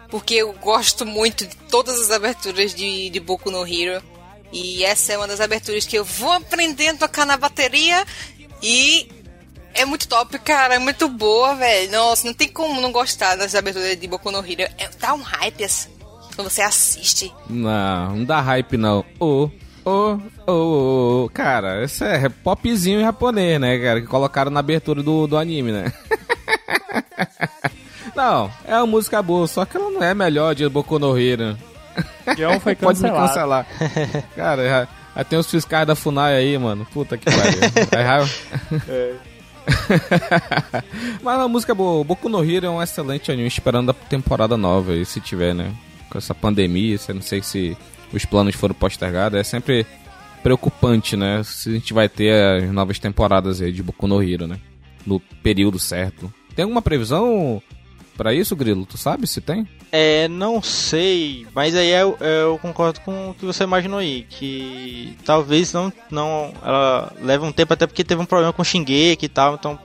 [0.09, 4.03] porque eu gosto muito de todas as aberturas de, de Boku no Hero.
[4.51, 8.05] E essa é uma das aberturas que eu vou aprendendo a tocar na bateria
[8.61, 9.09] e
[9.73, 11.91] é muito top, cara, é muito boa, velho.
[11.91, 14.71] Nossa, não tem como não gostar das aberturas de Boku no Hero.
[14.77, 15.89] É, dá um hype assim,
[16.35, 17.33] quando você assiste.
[17.49, 19.03] Não, não dá hype não.
[19.19, 19.49] Ô,
[19.85, 21.29] ô, ô, ô.
[21.33, 24.01] Cara, esse é popzinho japonês, né, cara?
[24.01, 25.93] Que colocaram na abertura do, do anime, né?
[28.15, 31.57] Não, é uma música boa, só que ela não é melhor de Boku no Hero.
[32.37, 33.67] John foi Pode cancelar.
[34.33, 36.87] Cara, já, tem os fiscais da FUNAI aí, mano.
[36.93, 37.59] Puta que pariu.
[37.91, 38.29] Raiva.
[41.21, 42.03] Mas a música é boa.
[42.05, 45.73] Boku no Hero é um excelente anime, esperando a temporada nova aí, se tiver, né?
[46.09, 47.77] Com essa pandemia, eu não sei se
[48.17, 49.39] os planos foram postergados.
[49.39, 49.85] É sempre
[50.43, 51.41] preocupante, né?
[51.43, 54.59] Se a gente vai ter as novas temporadas aí de Boku no Hero, né?
[55.05, 56.31] No período certo.
[56.55, 57.61] Tem alguma previsão
[58.15, 58.85] pra isso, Grilo?
[58.85, 59.67] Tu sabe se tem?
[59.91, 65.15] É, não sei, mas aí eu, eu concordo com o que você imaginou aí, que
[65.25, 69.25] talvez não, não, ela leve um tempo até porque teve um problema com o Shingeki
[69.25, 69.79] e tal, então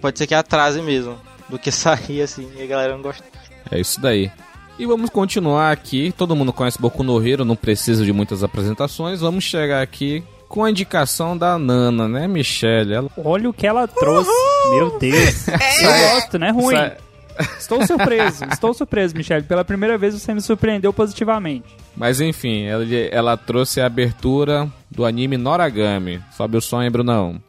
[0.00, 3.24] pode ser que atrase mesmo, do que sair assim, e a galera não gosta.
[3.70, 4.30] É isso daí.
[4.78, 6.12] E vamos continuar aqui.
[6.16, 9.20] Todo mundo conhece Boku no Hero, não precisa de muitas apresentações.
[9.20, 12.92] Vamos chegar aqui com a indicação da Nana, né, Michelle?
[12.92, 13.08] Ela...
[13.24, 14.30] Olha o que ela trouxe.
[14.70, 15.46] Meu Deus.
[15.80, 16.76] Eu gosto, não é ruim.
[16.76, 16.96] Sa-
[17.58, 18.44] Estou surpreso.
[18.44, 19.42] Estou surpreso, Michelle.
[19.44, 21.64] Pela primeira vez você me surpreendeu positivamente.
[21.96, 26.20] Mas enfim, ela, ela trouxe a abertura do anime Noragami.
[26.36, 27.42] Sobe o som aí, Brunão.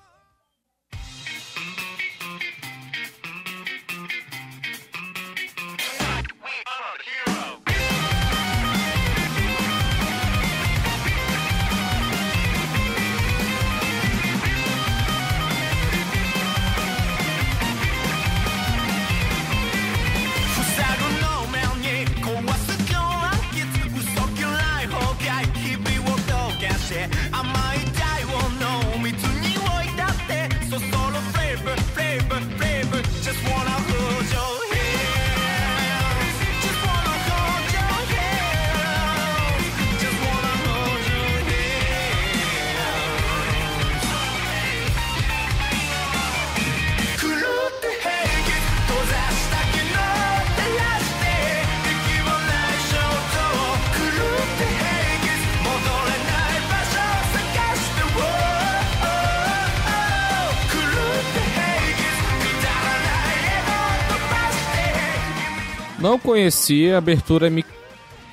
[66.65, 67.63] Conhecia, a abertura me,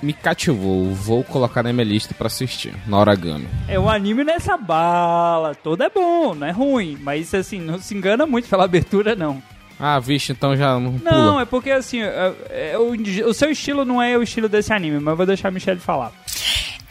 [0.03, 0.93] me cativou.
[0.95, 2.75] Vou colocar na minha lista pra assistir.
[2.87, 3.47] Noragami.
[3.69, 5.55] É o anime nessa bala.
[5.55, 6.97] Todo é bom, não é ruim.
[7.03, 9.43] Mas assim, não se engana muito pela abertura, não.
[9.79, 11.11] Ah, vixe, então já não pula.
[11.11, 12.35] Não, é porque assim, é-
[12.73, 12.93] é o,
[13.29, 15.81] o seu estilo não é o estilo desse anime, mas eu vou deixar a Michelle
[15.81, 16.13] falar.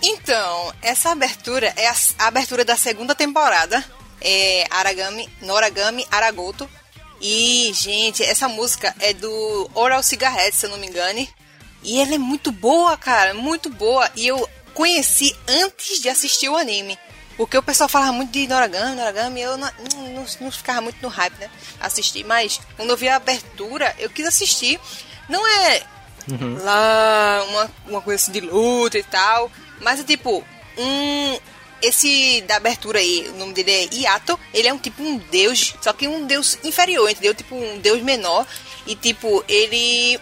[0.04, 3.84] Então, essa abertura é a, a abertura da segunda temporada.
[4.22, 6.68] É Aragami, Noragami Aragoto.
[7.22, 11.30] E, gente, essa música é do Oral Cigarette, se eu não me engane.
[11.84, 14.10] E ela é muito boa, cara, muito boa.
[14.16, 16.98] E eu conheci antes de assistir o anime.
[17.38, 21.02] Porque o pessoal falava muito de Noragami, Noragami, e eu não, não, não- ficava muito
[21.02, 21.50] no hype, né?
[21.80, 22.24] Assistir.
[22.24, 24.80] Mas quando eu vi a abertura, eu quis assistir.
[25.30, 25.82] Não é
[26.64, 29.52] lá uma, uma coisa assim de luta e tal.
[29.80, 30.44] Mas é tipo,
[30.78, 31.40] um.
[31.82, 35.76] Esse da abertura aí, o nome dele é Yato, ele é um tipo um deus,
[35.82, 37.34] só que um deus inferior, entendeu?
[37.34, 38.46] Tipo um deus menor.
[38.86, 40.20] E tipo, ele.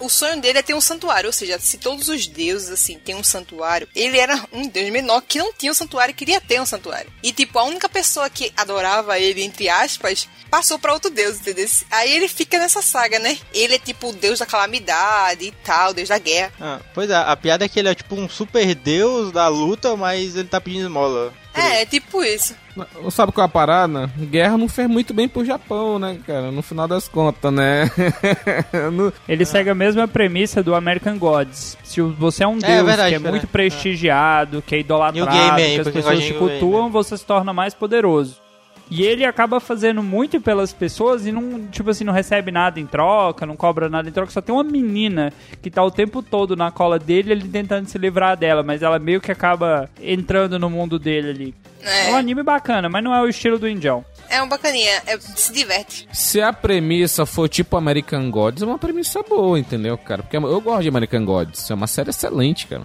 [0.00, 3.14] O sonho dele é ter um santuário, ou seja, se todos os deuses assim têm
[3.14, 6.60] um santuário, ele era um deus menor que não tinha um santuário e queria ter
[6.60, 7.10] um santuário.
[7.22, 11.68] E tipo, a única pessoa que adorava ele, entre aspas, passou pra outro deus, entendeu?
[11.90, 13.38] Aí ele fica nessa saga, né?
[13.52, 16.52] Ele é tipo o deus da calamidade e tal, o deus da guerra.
[16.60, 19.96] Ah, pois é, a piada é que ele é tipo um super deus da luta,
[19.96, 21.32] mas ele tá pedindo esmola.
[21.54, 22.54] É, é tipo isso.
[23.00, 24.10] Não Sabe qual é a parada?
[24.18, 26.50] Guerra não fez muito bem pro Japão, né, cara?
[26.50, 27.88] No final das contas, né?
[28.92, 31.78] No- Ele segue a mesma premissa do American Gods.
[31.84, 33.30] Se você é um É, deus verdade, que é verdade.
[33.30, 37.72] muito prestigiado, que é idolatrado, aí, que as pessoas te cultuam, você se torna mais
[37.74, 38.42] poderoso.
[38.90, 42.86] E ele acaba fazendo muito pelas pessoas e não, tipo assim, não recebe nada em
[42.86, 44.30] troca, não cobra nada em troca.
[44.30, 47.96] Só tem uma menina que tá o tempo todo na cola dele, ele tentando se
[47.98, 51.54] livrar dela, mas ela meio que acaba entrando no mundo dele ali.
[51.82, 52.12] É, É.
[52.12, 54.04] um anime bacana, mas não é o estilo do Indião.
[54.30, 56.08] É uma bacaninha, é, se diverte.
[56.12, 60.22] Se a premissa for tipo American Gods, é uma premissa boa, entendeu, cara?
[60.22, 61.70] Porque eu gosto de American Gods.
[61.70, 62.84] É uma série excelente, cara.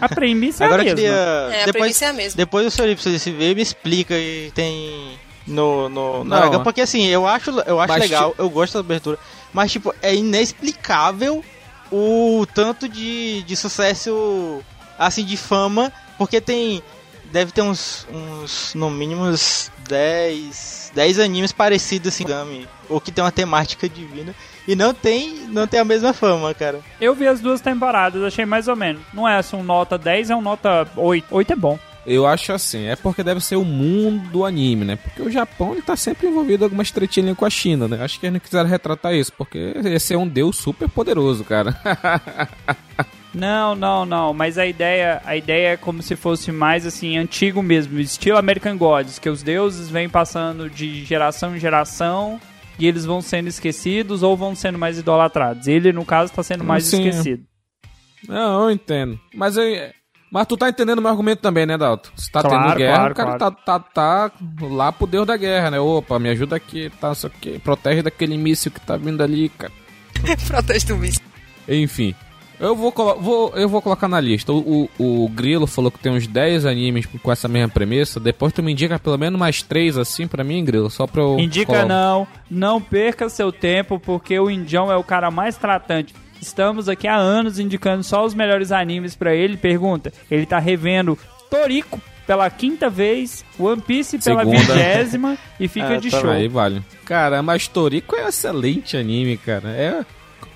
[0.00, 0.96] A premissa é a Agora mesma.
[0.96, 1.12] queria.
[1.12, 2.36] É, a depois, premissa é a mesma.
[2.36, 5.18] depois o senhor Ipsos se vê, me explica e tem.
[5.46, 8.74] No, no, na Não, Mega, porque assim, eu acho, eu acho mas legal, eu gosto
[8.74, 9.18] da abertura,
[9.50, 11.42] mas tipo, é inexplicável
[11.90, 14.62] o tanto de, de sucesso,
[14.98, 16.82] assim, de fama, porque tem,
[17.32, 23.10] deve ter uns, uns no mínimo uns 10, 10 animes parecidos assim, Gami, ou que
[23.10, 24.34] tem uma temática divina,
[24.68, 26.80] e não tem, não tem a mesma fama, cara.
[27.00, 29.00] Eu vi as duas temporadas, achei mais ou menos.
[29.14, 31.26] Não é assim um nota 10, é um nota 8.
[31.34, 31.78] 8 é bom.
[32.06, 34.96] Eu acho assim, é porque deve ser o mundo do anime, né?
[34.96, 38.02] Porque o Japão ele tá sempre envolvido em algumas tretinhas com a China, né?
[38.02, 41.74] Acho que eles não quiseram retratar isso, porque esse é um deus super poderoso, cara.
[43.34, 44.32] Não, não, não.
[44.32, 48.76] Mas a ideia, a ideia é como se fosse mais assim antigo mesmo, estilo American
[48.76, 52.40] Gods, que os deuses vêm passando de geração em geração
[52.78, 55.66] e eles vão sendo esquecidos ou vão sendo mais idolatrados.
[55.66, 57.06] Ele no caso tá sendo mais Sim.
[57.08, 57.44] esquecido.
[58.28, 59.18] não, eu entendo.
[59.34, 59.64] Mas eu,
[60.30, 62.10] mas tu tá entendendo o meu argumento também, né, Dalton?
[62.16, 63.56] Se tá Claro, tendo guerra, claro, o cara claro.
[63.64, 65.80] Tá, tá, tá lá pro deus da guerra, né?
[65.80, 67.60] Opa, me ajuda aqui, tá, não sei o quê.
[67.62, 69.72] Protege daquele míssil que tá vindo ali, cara.
[70.46, 71.22] Protege do vício.
[71.66, 72.14] Enfim.
[72.60, 74.52] Eu vou, vou, eu vou colocar na lista.
[74.52, 78.18] O, o, o Grilo falou que tem uns 10 animes com essa mesma premissa.
[78.18, 80.90] Depois tu me indica pelo menos mais 3 assim pra mim, Grilo.
[80.90, 81.38] Só pra eu.
[81.38, 86.12] Indica colo- não, não perca seu tempo, porque o Indião é o cara mais tratante.
[86.40, 89.56] Estamos aqui há anos indicando só os melhores animes pra ele.
[89.56, 91.16] Pergunta, ele tá revendo
[91.50, 94.74] Toriko pela quinta vez, One Piece pela Segunda.
[94.74, 96.30] vigésima e fica É, de tá show.
[96.30, 96.82] Aí vale.
[97.04, 99.70] Cara, mas Toriko é um excelente anime, cara.
[99.70, 100.04] É.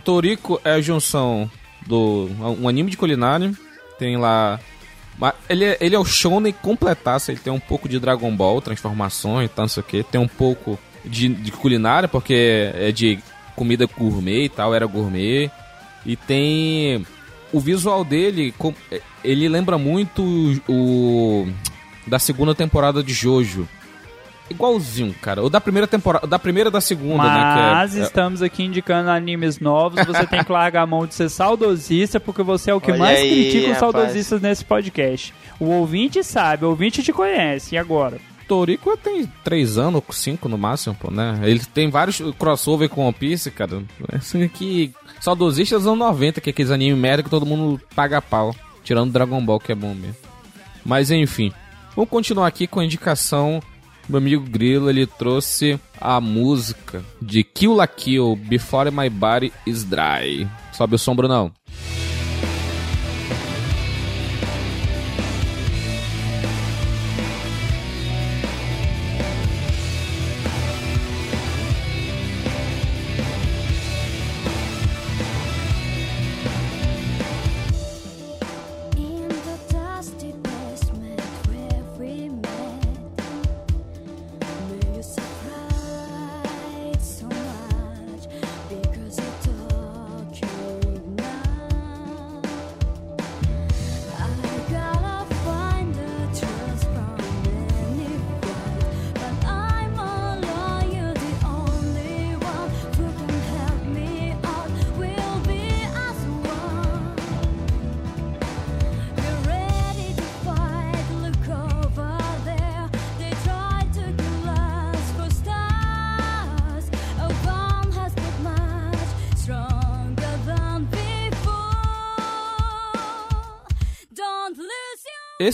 [0.05, 1.51] Toriko é a junção
[1.87, 2.29] do.
[2.61, 3.53] Um anime de culinária.
[3.99, 4.59] Tem lá.
[5.49, 7.31] Ele é, ele é o shonen completaço.
[7.31, 10.03] Ele tem um pouco de Dragon Ball, transformações e tal, não sei o que.
[10.03, 13.19] Tem um pouco de, de culinária, porque é de
[13.55, 15.51] comida gourmet e tal, era gourmet.
[16.05, 17.07] E tem.
[17.53, 18.75] O visual dele, com-
[19.23, 20.23] ele lembra muito
[20.69, 21.47] o.
[22.07, 23.69] Da segunda temporada de Jojo.
[24.51, 25.43] Igualzinho, cara.
[25.43, 26.27] O da primeira temporada.
[26.27, 28.01] Da primeira e da segunda, Mas né?
[28.01, 30.05] É- estamos aqui indicando animes novos.
[30.05, 32.99] Você tem que largar a mão de ser saudosista, porque você é o que Olha
[32.99, 33.93] mais aí, critica os rapaz.
[33.93, 35.33] saudosistas nesse podcast.
[35.59, 37.75] O ouvinte sabe, o ouvinte te conhece.
[37.75, 38.19] E agora?
[38.47, 41.41] Toriko tem 3 anos, 5 no máximo, pô, né?
[41.45, 43.83] Ele tem vários crossover com One Piece, cara.
[44.13, 44.93] Assim que.
[45.21, 48.55] Saudosistas dos anos 90, que é aqueles anime merda que todo mundo paga pau.
[48.85, 50.17] Tirando Dragon Ball, que é bom mesmo.
[50.85, 51.53] Mas enfim.
[51.95, 53.63] Vamos continuar aqui com a indicação.
[54.09, 59.85] Meu amigo Grilo, ele trouxe a música de Kill la Kill, Before My Body Is
[59.85, 60.49] Dry.
[60.73, 61.53] Sobe o som, Brunão.
[61.69, 62.12] In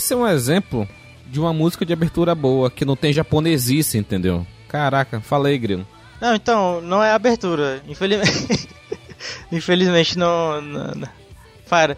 [0.09, 0.89] Esse é um exemplo
[1.27, 4.43] de uma música de abertura boa, que não tem japonesice, entendeu?
[4.67, 5.85] Caraca, falei, Grilo.
[6.19, 7.79] Não, então, não é abertura.
[7.87, 8.67] Infelizmente.
[9.51, 10.59] Infelizmente não.
[10.63, 11.07] não, não.
[11.69, 11.95] Para.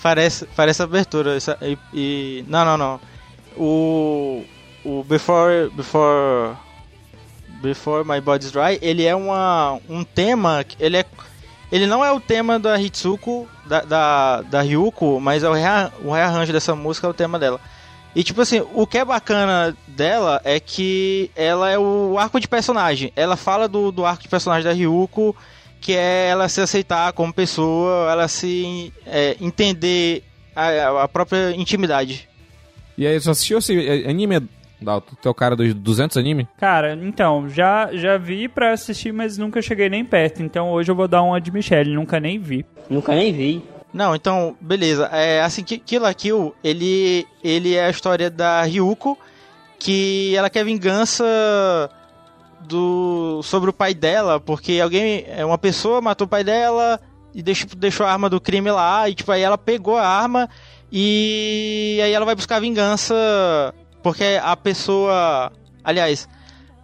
[0.00, 1.34] Parece, parece abertura.
[1.34, 3.00] Essa- e, e- Não, não, não.
[3.56, 4.44] O.
[4.84, 5.68] O Before.
[5.70, 6.54] Before.
[7.60, 10.64] Before My Body's Dry, ele é uma, um tema.
[10.78, 11.04] Ele é.
[11.70, 15.92] Ele não é o tema da Hitsuko, da, da, da Ryuko, mas é o, rea,
[16.02, 17.60] o rearranjo dessa música é o tema dela.
[18.14, 22.48] E tipo assim, o que é bacana dela é que ela é o arco de
[22.48, 23.12] personagem.
[23.14, 25.36] Ela fala do, do arco de personagem da Ryuko,
[25.80, 30.24] que é ela se aceitar como pessoa, ela se é, entender
[30.56, 32.28] a, a própria intimidade.
[32.96, 33.72] E aí, você assistiu esse
[34.08, 34.42] anime,
[34.80, 35.16] Dalton?
[35.20, 36.48] Tu é o cara dos 200 anime?
[36.58, 40.42] Cara, então, já, já vi pra assistir, mas nunca cheguei nem perto.
[40.42, 42.64] Então hoje eu vou dar uma de Michelle, nunca nem vi.
[42.88, 43.62] Nunca nem vi.
[43.92, 45.06] Não, então, beleza.
[45.06, 49.18] É assim, que Kill la Kill, ele, ele é a história da Ryuko,
[49.78, 51.24] que ela quer vingança
[52.60, 57.00] do sobre o pai dela, porque alguém, é uma pessoa matou o pai dela
[57.34, 60.48] e deixou, deixou a arma do crime lá, e tipo, aí ela pegou a arma
[60.92, 63.14] e aí ela vai buscar vingança,
[64.02, 66.28] porque a pessoa, aliás,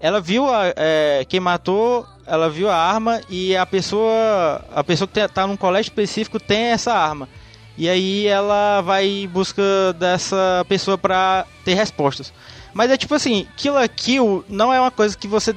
[0.01, 5.09] ela viu a, é, quem matou, ela viu a arma e a pessoa, a pessoa
[5.09, 7.29] que tá num colégio específico tem essa arma.
[7.77, 9.63] E aí ela vai em busca
[9.99, 12.33] dessa pessoa pra ter respostas.
[12.73, 15.55] Mas é tipo assim, Kill la Kill não é uma coisa que você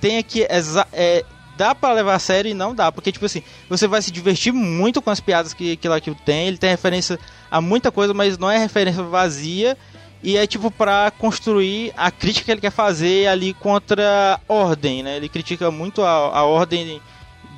[0.00, 0.46] tenha que
[0.92, 1.24] é,
[1.56, 4.52] dá pra levar a sério e não dá, porque tipo assim, você vai se divertir
[4.52, 7.18] muito com as piadas que Kill la Kill tem, ele tem referência
[7.50, 9.76] a muita coisa, mas não é referência vazia.
[10.22, 15.02] E é tipo pra construir a crítica que ele quer fazer ali contra a ordem,
[15.02, 15.16] né?
[15.16, 17.00] Ele critica muito a, a ordem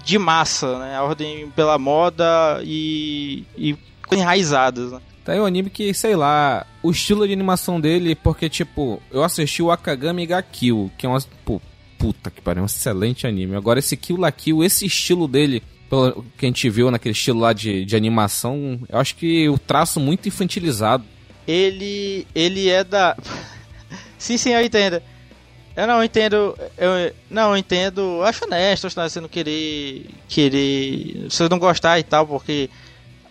[0.04, 0.96] de massa, né?
[0.96, 3.76] A ordem pela moda e, e
[4.12, 5.00] enraizadas, né?
[5.24, 9.22] Tá aí um anime que, sei lá, o estilo de animação dele, porque, tipo, eu
[9.22, 11.20] assisti o Akagami ga Kill, que é uma.
[11.44, 11.60] Pô,
[11.96, 13.54] puta que pariu, um excelente anime.
[13.54, 17.38] Agora, esse Kill la Kill, esse estilo dele, pelo que a gente viu naquele estilo
[17.38, 21.04] lá de, de animação, eu acho que o traço muito infantilizado.
[21.46, 23.16] Ele, ele é da.
[24.18, 25.02] sim, sim, eu entendo.
[25.74, 26.56] Eu não entendo.
[26.76, 28.22] Eu não entendo.
[28.22, 30.06] Acho honesto, acho honesto você não querer.
[30.28, 31.26] Querer.
[31.30, 32.68] Você não gostar e tal, porque.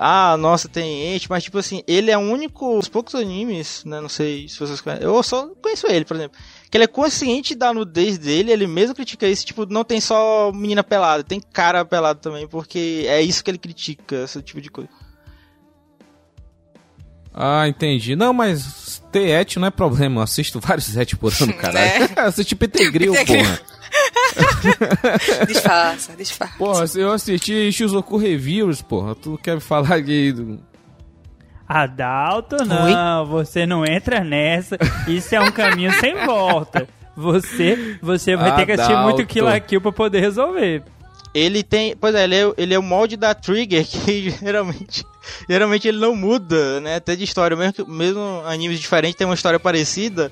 [0.04, 4.02] Ah, nossa, tem ente, mas tipo assim, ele é o único dos poucos animes, né?
[4.02, 5.06] Não sei se vocês conhecem.
[5.06, 6.36] Eu só conheço ele, por exemplo.
[6.72, 10.52] Que ele é consciente da nudez dele, ele mesmo critica isso, tipo, não tem só
[10.52, 14.72] menina pelada, tem cara pelado também, porque é isso que ele critica, esse tipo de
[14.72, 14.90] coisa.
[17.34, 18.16] Ah, entendi.
[18.16, 20.20] Não, mas ter et não é problema.
[20.20, 22.10] Eu assisto vários et por ano, caralho.
[22.16, 22.20] É.
[22.22, 23.44] Assisti Petegril, Petegril.
[23.46, 23.60] porra.
[25.48, 26.58] Disfarça, disfarça.
[26.58, 29.16] Porra, eu assisti Shizuku Reviews, porra.
[29.16, 30.58] Tu quer falar de.
[31.68, 34.78] Adalto, não, você não entra nessa.
[35.08, 36.88] Isso é um caminho sem volta.
[37.16, 39.16] Você, você vai ter que assistir Adalto.
[39.16, 40.84] muito Kill la Kill pra poder resolver.
[41.34, 41.96] Ele tem.
[41.96, 45.06] Pois é, ele é, ele é o molde da Trigger, que geralmente.
[45.50, 46.96] Geralmente ele não muda, né?
[46.96, 47.56] Até de história.
[47.56, 50.32] Mesmo, que- mesmo animes diferentes tem uma história parecida.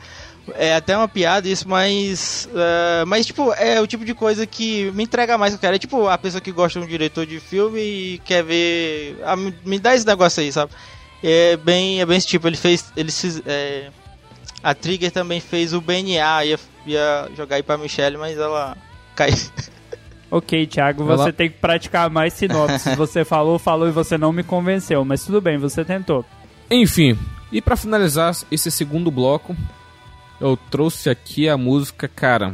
[0.55, 2.49] É até uma piada isso, mas.
[2.55, 5.75] é, mas, tipo, é o tipo de coisa que me entrega mais, cara.
[5.75, 9.17] É tipo a pessoa que gosta de um diretor de filme e quer ver.
[9.23, 10.71] Ah, me, me dá esse negócio aí, sabe?
[11.23, 12.47] É bem, é bem esse tipo.
[12.47, 12.85] Ele fez.
[12.97, 13.89] Ele se, é,
[14.63, 16.45] a Trigger também fez o BNA.
[16.45, 18.75] Ia, ia jogar aí pra Michelle, mas ela
[19.15, 19.35] caiu.
[20.31, 21.31] Ok, Thiago, Vai você lá.
[21.31, 22.93] tem que praticar mais sinopses.
[22.95, 26.23] Você falou, falou e você não me convenceu, mas tudo bem, você tentou.
[26.69, 27.17] Enfim,
[27.51, 29.55] e pra finalizar esse segundo bloco,
[30.39, 32.53] eu trouxe aqui a música, cara,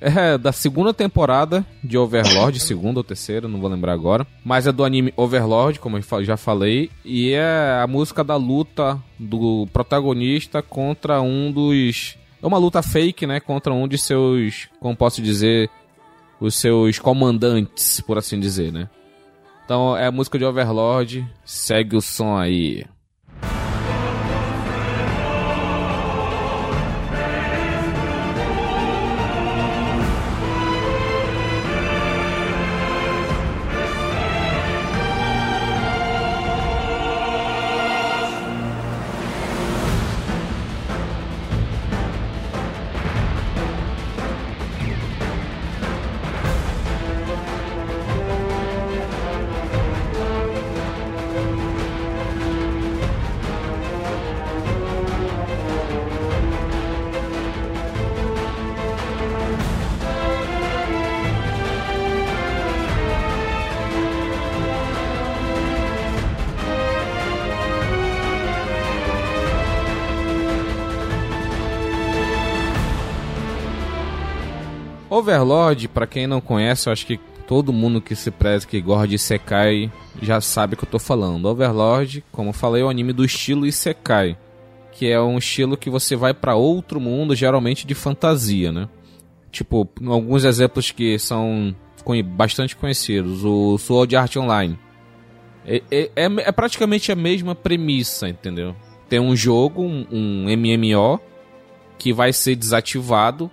[0.00, 4.72] é da segunda temporada de Overlord, segunda ou terceira, não vou lembrar agora, mas é
[4.72, 10.62] do anime Overlord, como eu já falei, e é a música da luta do protagonista
[10.62, 15.70] contra um dos é uma luta fake, né, contra um de seus, como posso dizer,
[16.40, 18.88] os seus comandantes, por assim dizer, né?
[19.64, 22.84] Então é a música de Overlord, segue o som aí.
[75.44, 79.06] Overlord, pra quem não conhece, eu acho que todo mundo que se preza que gosta
[79.06, 79.92] de Isekai
[80.22, 81.44] já sabe o que eu tô falando.
[81.46, 84.36] Overlord, como eu falei, é o anime do estilo Isekai,
[84.92, 88.88] que é um estilo que você vai pra outro mundo, geralmente de fantasia, né?
[89.52, 91.76] Tipo, alguns exemplos que são
[92.34, 94.78] bastante conhecidos, o Sword Art Online.
[95.66, 98.74] É, é- é- é praticamente a mesma premissa, entendeu?
[99.08, 101.20] Tem um jogo, um, um MMO,
[101.98, 103.50] que vai ser desativado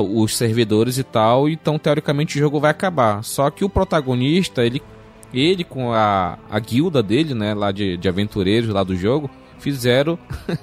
[0.00, 3.22] os servidores e tal, então teoricamente o jogo vai acabar.
[3.22, 4.82] Só que o protagonista, ele,
[5.34, 10.18] ele com a, a guilda dele, né, lá de, de aventureiros lá do jogo, fizeram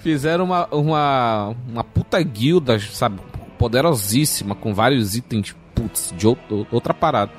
[0.00, 3.18] fizeram uma, uma uma puta guilda, sabe,
[3.58, 7.32] poderosíssima com vários itens putz, de outro- outra parada.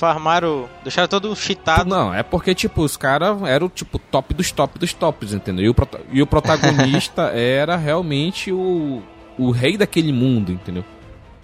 [0.00, 0.66] Farmaram.
[0.82, 1.88] Deixaram todo cheatado.
[1.88, 5.66] Não, é porque, tipo, os caras eram, tipo, top dos top dos tops, entendeu?
[5.66, 9.02] E o, prota- e o protagonista era realmente o,
[9.38, 10.82] o rei daquele mundo, entendeu?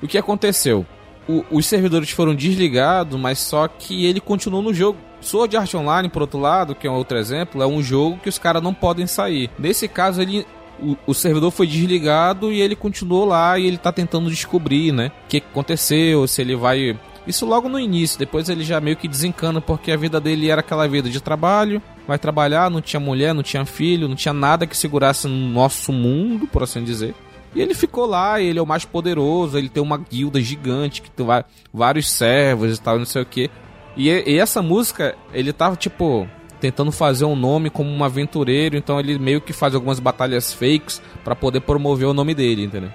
[0.03, 0.87] O que aconteceu?
[1.29, 4.99] O- os servidores foram desligados, mas só que ele continuou no jogo.
[5.21, 8.29] Sword Art Online, por outro lado, que é um outro exemplo, é um jogo que
[8.31, 9.51] os caras não podem sair.
[9.59, 10.47] Nesse caso, ele
[10.79, 15.11] o, o servidor foi desligado e ele continuou lá e ele tá tentando descobrir, né?
[15.25, 16.99] O que que aconteceu, se ele vai.
[17.27, 20.61] Isso logo no início, depois ele já meio que desencana porque a vida dele era
[20.61, 24.66] aquela vida de trabalho, vai trabalhar, não tinha mulher, não tinha filho, não tinha nada
[24.66, 27.14] que segurasse no nosso mundo, por assim dizer.
[27.55, 31.11] E ele ficou lá, ele é o mais poderoso, ele tem uma guilda gigante que
[31.11, 31.27] tem
[31.72, 33.51] vários servos e tal, não sei o que.
[33.97, 36.29] E, e essa música, ele tava tipo
[36.61, 41.03] tentando fazer um nome como um aventureiro, então ele meio que faz algumas batalhas fakes
[41.24, 42.91] pra poder promover o nome dele, entendeu?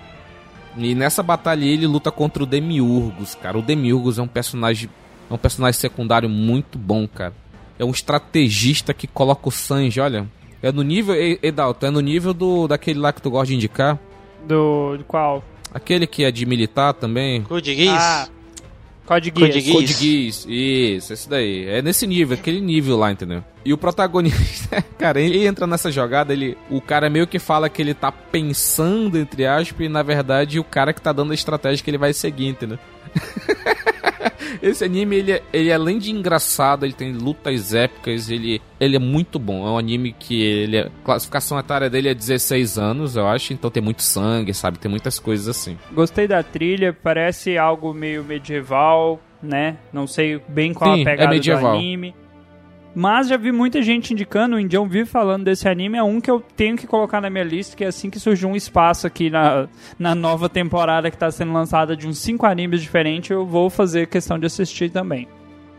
[0.78, 3.58] E nessa batalha ele luta contra o Demiurgos, cara.
[3.58, 4.90] O Demiurgos é um personagem
[5.30, 7.34] é um personagem secundário muito bom, cara.
[7.80, 10.28] É um estrategista que coloca o Sanji, olha.
[10.62, 13.56] É no nível, E- Edalto, é no nível do daquele lá que tu gosta de
[13.56, 13.98] indicar.
[14.48, 15.44] Do, do qual?
[15.74, 17.42] Aquele que é de militar também.
[17.44, 18.02] Code Geass?
[18.04, 18.28] Ah,
[19.06, 19.64] Code Code Geass.
[19.64, 19.76] Geass.
[19.76, 21.66] Code Geass, isso, esse daí.
[21.68, 23.44] É nesse nível, aquele nível lá, entendeu?
[23.66, 27.82] E o protagonista, cara, ele entra nessa jogada, ele, o cara meio que fala que
[27.82, 31.84] ele tá pensando, entre aspas, e na verdade o cara que tá dando a estratégia
[31.84, 32.80] que ele vai seguir, entendeu?
[34.62, 39.00] Esse anime, ele, é- ele além de engraçado, ele tem lutas épicas, ele, ele é
[39.00, 39.68] muito bom.
[39.68, 43.54] É um anime que ele é- a classificação etária dele é 16 anos, eu acho,
[43.54, 44.80] então tem muito sangue, sabe?
[44.80, 45.78] Tem muitas coisas assim.
[45.92, 49.78] Gostei da trilha, parece algo meio medieval, né?
[49.94, 51.76] Não sei bem qual Sim, a é pegada do medieval.
[51.76, 52.16] anime.
[52.94, 56.30] Mas já vi muita gente indicando, o Indião vive falando desse anime, é um que
[56.30, 59.30] eu tenho que colocar na minha lista, que é assim que surgiu um espaço aqui
[59.30, 63.70] na, na nova temporada que tá sendo lançada de uns cinco animes diferentes, eu vou
[63.70, 65.26] fazer questão de assistir também.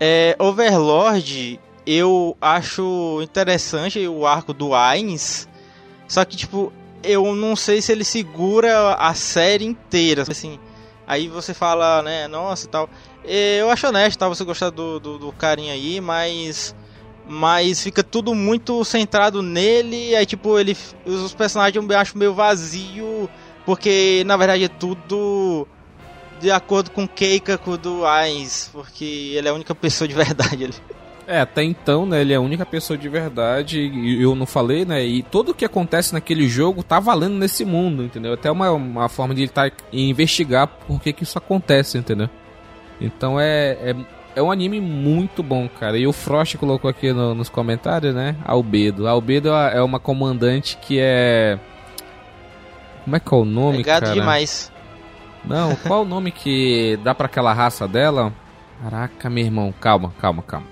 [0.00, 5.46] É, Overlord, eu acho interessante o arco do Ainz,
[6.08, 6.72] só que, tipo,
[7.04, 10.58] eu não sei se ele segura a série inteira, assim.
[11.06, 12.88] Aí você fala, né, nossa e tal.
[13.24, 16.74] É, Eu acho honesto, tá, você gostar do, do, do carinha aí, mas...
[17.28, 20.76] Mas fica tudo muito centrado nele, aí, tipo, ele...
[21.06, 23.28] Os personagens eu acho meio vazio,
[23.64, 25.66] porque, na verdade, é tudo
[26.40, 30.64] de acordo com o Keikaku do Ainz, porque ele é a única pessoa de verdade
[30.64, 30.74] ali.
[31.24, 34.84] É, até então, né, ele é a única pessoa de verdade, e eu não falei,
[34.84, 38.32] né, e tudo que acontece naquele jogo tá valendo nesse mundo, entendeu?
[38.32, 42.28] Até uma, uma forma de ele tá, investigar por que que isso acontece, entendeu?
[43.00, 43.96] Então é, é,
[44.34, 45.96] é um anime muito bom, cara.
[45.98, 49.06] E o Frost colocou aqui no- nos comentários, né, Albedo.
[49.08, 51.58] Albedo é é uma comandante que é...
[53.04, 54.14] Como é que é o nome, é gado cara?
[54.14, 54.70] demais.
[55.44, 58.32] Não, qual o nome que dá pra aquela raça dela?
[58.82, 60.66] Caraca, meu irmão, calma, calma, calma.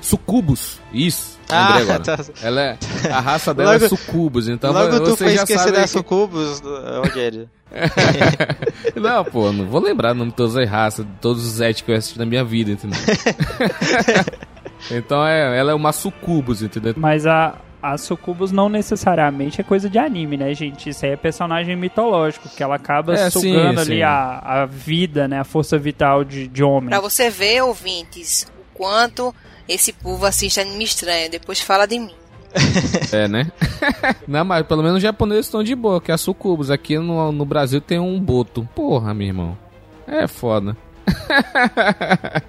[0.00, 1.38] Sucubus, isso.
[1.48, 1.98] Ah, agora.
[2.04, 2.18] tá.
[2.42, 2.78] Ela é,
[3.10, 5.82] a raça dela é Logo- sucubus, então Logo tu você foi já esquecer sabe da
[5.82, 5.88] que...
[5.88, 6.62] Sucubus,
[7.04, 7.48] Rogério.
[8.96, 11.82] Não, pô, não vou lembrar o nome de todas as raças, de todos os et
[11.82, 12.98] que eu assisti na minha vida, entendeu?
[14.90, 16.94] então é, ela é uma sucubus, entendeu?
[16.96, 20.90] Mas a, a Sucubus não necessariamente é coisa de anime, né, gente?
[20.90, 24.02] Isso aí é personagem mitológico, que ela acaba É, sim, sugando ali sim.
[24.02, 25.40] a, a vida, né?
[25.40, 26.90] A força vital de, de homem.
[26.90, 29.34] Pra você ver, ouvintes, o quanto
[29.68, 31.30] esse povo assiste anime estranho.
[31.30, 32.14] Depois fala de mim.
[33.12, 33.50] É, né?
[34.26, 36.70] não, mas pelo menos os japoneses estão de boa, que é sucubus.
[36.70, 38.68] Aqui no, no Brasil tem um boto.
[38.74, 39.58] Porra, meu irmão.
[40.06, 40.76] É foda.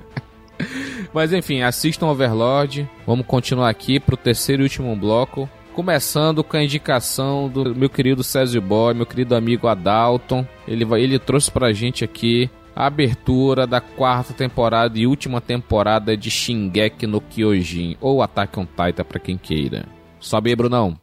[1.13, 2.89] Mas enfim, assistam Overlord.
[3.05, 5.49] Vamos continuar aqui pro terceiro e último bloco.
[5.73, 10.45] Começando com a indicação do meu querido Césio Boy, meu querido amigo Adalton.
[10.67, 16.31] Ele, vai, ele trouxe pra gente aqui abertura da quarta temporada e última temporada de
[16.31, 19.85] Shingeki no Kyojin, ou Attack on Titan pra quem queira.
[20.19, 21.02] Sobe aí, Brunão.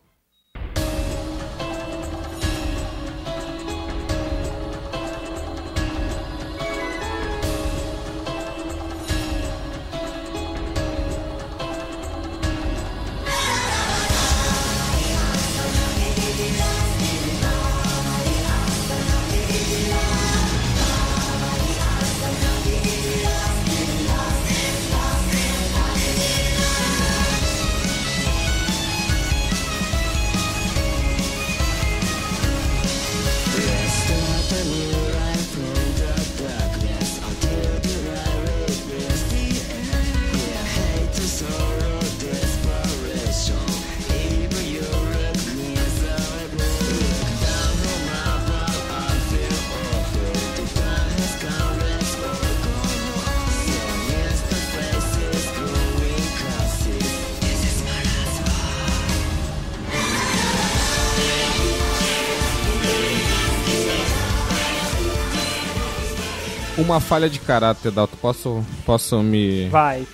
[66.91, 68.16] Uma falha de caráter, Dalton.
[68.20, 69.68] Posso, posso me.
[69.68, 70.05] Vai.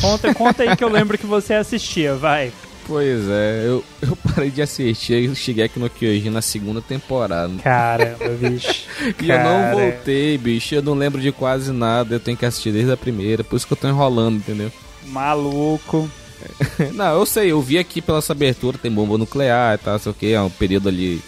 [0.00, 2.52] Conta, conta aí que eu lembro que você assistia, vai.
[2.86, 7.52] Pois é, eu, eu parei de assistir e cheguei aqui no Kyojin na segunda temporada.
[7.62, 8.84] Caramba, bicho.
[9.22, 10.74] E eu não voltei, bicho.
[10.74, 12.14] Eu não lembro de quase nada.
[12.14, 13.42] Eu tenho que assistir desde a primeira.
[13.42, 14.70] Por isso que eu tô enrolando, entendeu?
[15.06, 16.08] Maluco.
[16.94, 20.12] Não, eu sei, eu vi aqui pela essa abertura, tem bomba nuclear e tal, sei
[20.12, 21.20] o que, é um período ali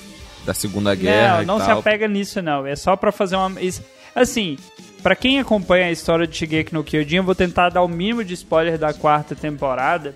[0.45, 2.67] da Segunda Guerra não, não se apega nisso, não.
[2.67, 3.61] É só pra fazer uma.
[3.61, 3.83] isso-
[4.15, 4.57] Assim,
[5.03, 8.25] pra quem acompanha a história de Shigeki no Kyojin, eu vou tentar dar o mínimo
[8.25, 10.15] de spoiler da quarta temporada.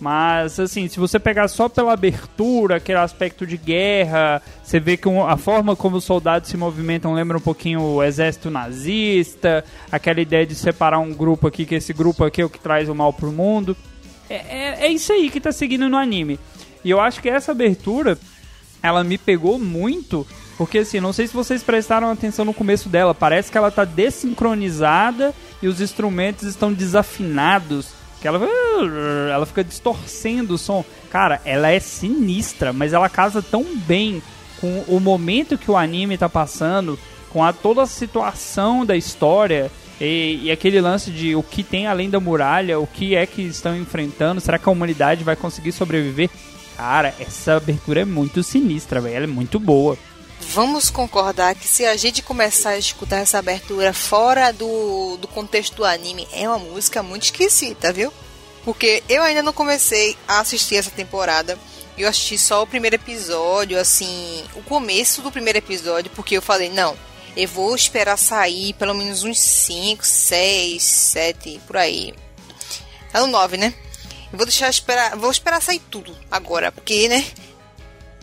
[0.00, 5.08] Mas, assim, se você pegar só pela abertura, aquele aspecto de guerra, você vê que
[5.08, 10.44] a forma como os soldados se movimentam lembra um pouquinho o exército nazista, aquela ideia
[10.44, 13.12] de separar um grupo aqui, que esse grupo aqui é o que traz o mal
[13.12, 13.76] pro mundo.
[14.28, 16.38] É, é, é isso aí que tá seguindo no anime.
[16.84, 18.18] E eu acho que essa abertura,
[18.82, 20.26] ela me pegou muito,
[20.56, 23.84] porque assim, não sei se vocês prestaram atenção no começo dela, parece que ela tá
[23.84, 27.88] desincronizada e os instrumentos estão desafinados.
[28.20, 28.40] Que ela,
[29.30, 30.82] ela fica distorcendo o som.
[31.10, 34.22] Cara, ela é sinistra, mas ela casa tão bem
[34.60, 36.98] com o momento que o anime tá passando,
[37.28, 41.86] com a, toda a situação da história e, e aquele lance de o que tem
[41.86, 45.72] além da muralha, o que é que estão enfrentando, será que a humanidade vai conseguir
[45.72, 46.30] sobreviver?
[46.76, 49.14] Cara, essa abertura é muito sinistra, velho.
[49.14, 49.96] Ela é muito boa.
[50.40, 55.76] Vamos concordar que se a gente começar a escutar essa abertura fora do, do contexto
[55.76, 58.12] do anime, é uma música muito esquisita, viu?
[58.64, 61.58] Porque eu ainda não comecei a assistir essa temporada.
[61.96, 66.68] Eu assisti só o primeiro episódio, assim, o começo do primeiro episódio, porque eu falei,
[66.68, 66.96] não,
[67.36, 72.14] eu vou esperar sair pelo menos uns 5, 6, 7, por aí.
[73.12, 73.74] É o 9, né?
[74.32, 77.24] Eu vou deixar esperar, vou esperar sair tudo agora, porque, né?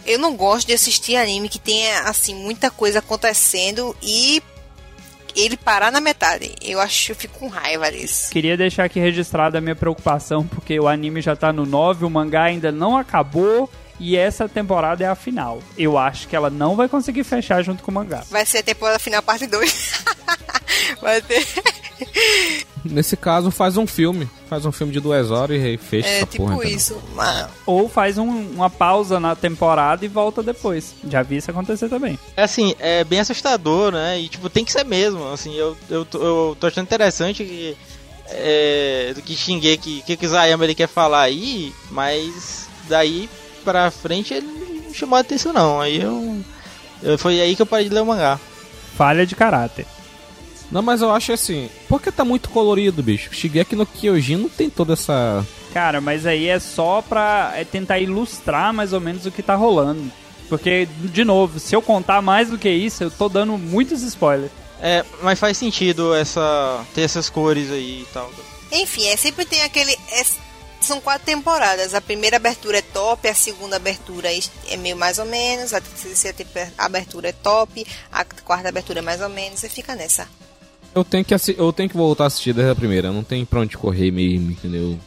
[0.05, 4.41] Eu não gosto de assistir anime que tenha assim muita coisa acontecendo e
[5.35, 6.53] ele parar na metade.
[6.61, 8.29] Eu acho eu fico com raiva disso.
[8.31, 12.09] Queria deixar aqui registrada a minha preocupação, porque o anime já tá no 9, o
[12.09, 15.61] mangá ainda não acabou e essa temporada é a final.
[15.77, 18.23] Eu acho que ela não vai conseguir fechar junto com o mangá.
[18.29, 20.03] Vai ser a temporada final parte 2.
[20.99, 21.45] Vai ter.
[22.83, 24.27] Nesse caso, faz um filme.
[24.49, 26.55] Faz um filme de duas horas e fecha É essa tipo porra.
[26.55, 26.75] entendeu?
[26.77, 27.01] isso.
[27.15, 30.95] Mas Ou faz um- uma pausa na temporada e volta depois.
[31.07, 32.17] Já vi isso acontecer também.
[32.35, 34.19] É assim, é bem assustador, né?
[34.19, 35.31] E tipo, tem que ser mesmo.
[35.31, 37.77] Assim, eu, eu, tô- eu tô achando interessante que.
[38.33, 43.29] É, do que xinguei que, que, que o Zayama ele quer falar aí, mas daí
[43.63, 44.47] pra frente ele
[44.87, 45.81] não chamou a atenção não.
[45.81, 46.37] Aí eu,
[47.03, 47.17] eu.
[47.17, 48.39] Foi aí que eu parei de ler o mangá.
[48.95, 49.85] Falha de caráter.
[50.71, 53.33] Não, mas eu acho assim, porque tá muito colorido, bicho.
[53.33, 55.45] Shigeki no Kyojin não tem toda essa...
[55.73, 59.55] Cara, mas aí é só pra é tentar ilustrar mais ou menos o que tá
[59.55, 60.11] rolando.
[60.49, 64.51] Porque, de novo, se eu contar mais do que isso, eu tô dando muitos spoilers.
[64.81, 66.83] É, mas faz sentido essa.
[66.93, 68.29] ter essas cores aí e tal.
[68.71, 70.25] enfim, é sempre tem aquele é-
[70.81, 71.93] são quatro temporadas.
[71.93, 74.29] A primeira abertura é top, a segunda abertura
[74.67, 76.35] é meio mais ou menos, a terceira
[76.77, 80.27] abertura é top, a quarta abertura é mais ou menos, e fica nessa.
[80.93, 83.11] Eu tenho que, eu tenho que voltar a assistir desde a primeira.
[83.11, 84.99] Não tem pra onde correr mesmo, entendeu?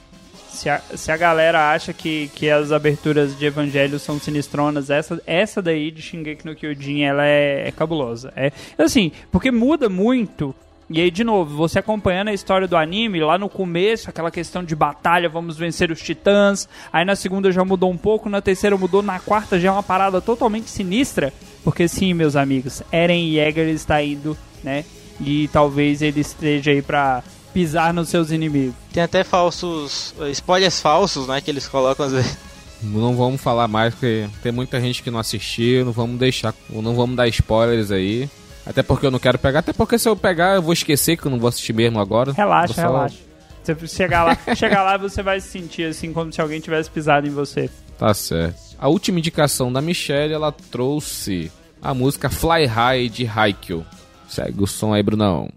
[0.48, 5.20] Se a, se a galera acha que, que as aberturas de Evangelho são sinistronas, essa,
[5.26, 8.32] essa daí de Shingeki no Kyojin, ela é, é cabulosa.
[8.36, 10.54] É, assim, porque muda muito.
[10.88, 14.62] E aí, de novo, você acompanhando a história do anime, lá no começo, aquela questão
[14.62, 16.68] de batalha, vamos vencer os titãs.
[16.92, 19.82] Aí na segunda já mudou um pouco, na terceira mudou, na quarta já é uma
[19.82, 21.32] parada totalmente sinistra.
[21.64, 24.84] Porque sim, meus amigos, Eren Yeager está indo, né?
[25.20, 28.74] E talvez ele esteja aí pra pisar nos seus inimigos.
[28.92, 30.14] Tem até falsos.
[30.20, 31.40] eh, spoilers falsos, né?
[31.40, 32.36] Que eles colocam às vezes.
[32.82, 35.84] Não vamos falar mais, porque tem muita gente que não assistiu.
[35.84, 36.52] Não vamos deixar...
[36.68, 38.28] Não vamos dar spoilers aí.
[38.66, 39.60] Até porque eu não quero pegar.
[39.60, 42.32] Até porque se eu pegar, eu vou esquecer que eu não vou assistir mesmo agora.
[42.32, 43.18] Relaxa, relaxa.
[43.62, 47.26] Você chegar lá, chegar lá você vai se sentir assim como se alguém tivesse pisado
[47.26, 47.70] em você.
[47.98, 48.58] Tá certo.
[48.78, 51.50] A última indicação da Michelle, ela trouxe
[51.80, 53.84] a música Fly High de Haikyuu.
[54.28, 55.48] Segue o som aí, Brunão.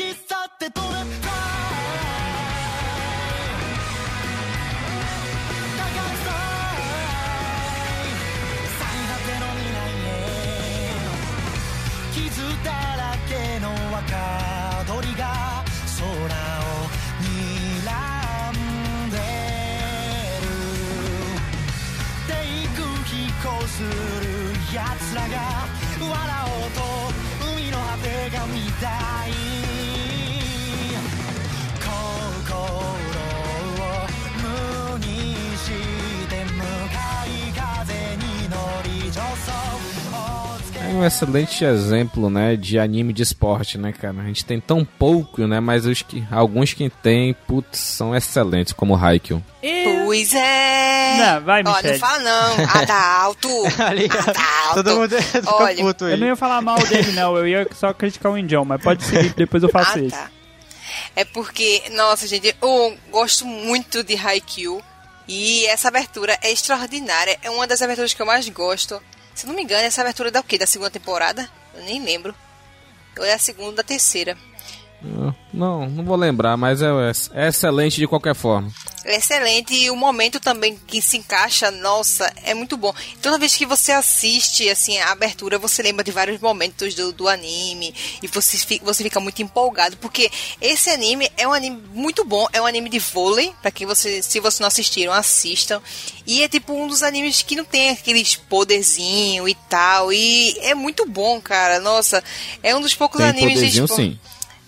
[0.00, 0.09] 飛
[41.00, 44.20] um excelente exemplo, né, de anime de esporte, né, cara?
[44.20, 48.72] A gente tem tão pouco, né, mas os que, alguns que tem, putz, são excelentes,
[48.72, 49.42] como Haikyuu.
[50.04, 51.16] Pois é.
[51.18, 51.98] Não, vai, Ó, não Michele.
[51.98, 52.56] fala não.
[52.72, 53.48] Ah, tá alto.
[53.82, 54.74] Ali, Ah, tá alto.
[54.84, 56.12] todo mundo fica Olha, puto aí.
[56.12, 57.36] Eu não ia falar mal dele, não.
[57.36, 60.16] Eu ia só criticar o Indião, mas pode seguir que depois eu faço Ah, isso.
[60.16, 60.30] tá.
[61.16, 64.82] É porque, nossa, gente, eu gosto muito de Haikyuu.
[65.28, 67.38] E essa abertura é extraordinária.
[67.42, 69.00] É uma das aberturas que eu mais gosto.
[69.40, 70.58] Se não me engano, essa abertura é da o quê?
[70.58, 71.50] Da segunda temporada?
[71.72, 72.34] Eu nem lembro.
[73.16, 74.36] Ou é a segunda da terceira.
[75.52, 76.88] Não, não vou lembrar, mas é,
[77.32, 78.70] é excelente de qualquer forma.
[79.04, 82.92] É excelente e o momento também que se encaixa, nossa, é muito bom.
[83.22, 87.28] Toda vez que você assiste assim a abertura, você lembra de vários momentos do, do
[87.28, 90.30] anime e você fica, você fica muito empolgado porque
[90.60, 94.22] esse anime é um anime muito bom, é um anime de vôlei, para quem você,
[94.22, 95.80] se você não assistiram, assistam.
[96.26, 100.74] E é tipo um dos animes que não tem aqueles poderzinho e tal e é
[100.74, 101.80] muito bom, cara.
[101.80, 102.22] Nossa,
[102.62, 104.18] é um dos poucos Tem animes de esporte- sim.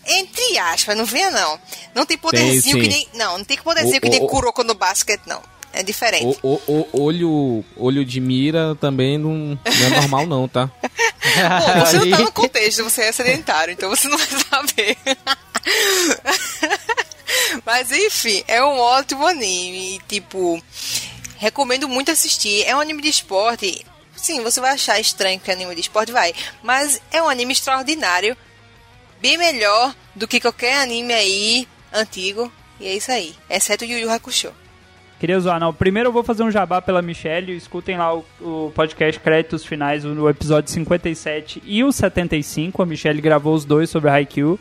[0.06, 1.58] Entre aspas, não venha não.
[1.94, 3.08] Não tem poderzinho Tem, que nem.
[3.14, 5.42] Não, não tem poderzinho O- que nem o- Kuroko no basquete, não.
[5.74, 6.38] É diferente.
[6.42, 10.70] O, o, o olho, olho de mira também não, não é normal não, tá?
[10.82, 14.98] Bom, você não tá no contexto, você é sedentário, então você não vai saber.
[17.64, 20.00] Mas enfim, é um ótimo anime.
[20.08, 20.62] Tipo,
[21.38, 22.64] recomendo muito assistir.
[22.66, 23.84] É um anime de esporte.
[24.14, 26.34] Sim, você vai achar estranho que é anime de esporte, vai.
[26.62, 28.36] Mas é um anime extraordinário.
[29.22, 32.52] Bem melhor do que qualquer anime aí antigo.
[32.80, 33.32] E é isso aí.
[33.48, 34.50] Exceto Yu Yu Hakusho.
[35.20, 35.72] Queria zoar, não.
[35.72, 37.56] Primeiro eu vou fazer um jabá pela Michelle.
[37.56, 42.82] Escutem lá o, o podcast Créditos Finais, no episódio 57 e o 75.
[42.82, 44.58] A Michelle gravou os dois sobre Haikyuu.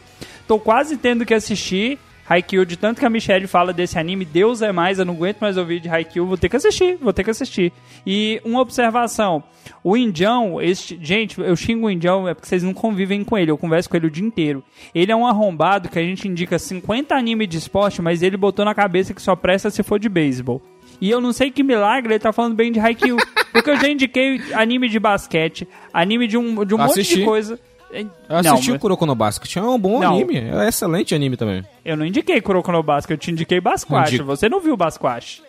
[0.48, 1.98] Tô quase tendo que assistir
[2.32, 4.24] Haikyuu, de tanto que a Michelle fala desse anime.
[4.24, 6.26] Deus é mais, eu não aguento mais ouvir de Haikyuu.
[6.26, 7.74] Vou ter que assistir, vou ter que assistir.
[8.08, 9.44] E uma observação.
[9.84, 13.52] O Indião, este, gente, eu xingo o Indião é porque vocês não convivem com ele,
[13.52, 14.64] eu converso com ele o dia inteiro.
[14.96, 18.64] Ele é um arrombado que a gente indica 50 animes de esporte, mas ele botou
[18.64, 20.62] na cabeça que só presta se for de beisebol.
[21.02, 23.18] E eu não sei que milagre ele tá falando bem de Haikyuu.
[23.52, 27.60] porque eu já indiquei anime de basquete, anime de um, de um monte de coisa.
[27.94, 30.14] Eu Não, assisti o mas Kuroko no Basket, é um bom Não.
[30.16, 31.64] anime, é excelente anime também.
[31.84, 34.10] eu não indiquei Kuroko no Basket, eu te indiquei Basquash.
[34.14, 34.26] Indico.
[34.26, 35.42] Você não viu Basquash.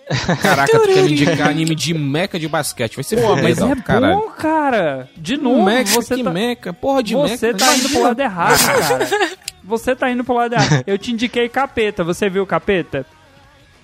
[0.43, 3.77] Caraca, tu quer me indicar anime de mecha de basquete, vai ser Pô, mas é
[3.77, 4.17] caralho.
[4.17, 5.09] bom, cara.
[5.17, 6.31] De novo, mecha, você que tá...
[6.31, 7.37] mecha, porra de mecha.
[7.37, 9.09] Você tá indo pro lado errado, cara.
[9.65, 10.85] Você tá indo pro lado errado.
[10.87, 12.03] Eu te indiquei Capeta.
[12.03, 13.07] Você viu Capeta?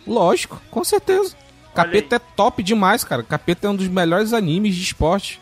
[0.07, 1.37] Lógico, com certeza.
[1.75, 3.23] Capeta é top demais, cara.
[3.23, 5.41] Capeta é um dos melhores animes de esporte.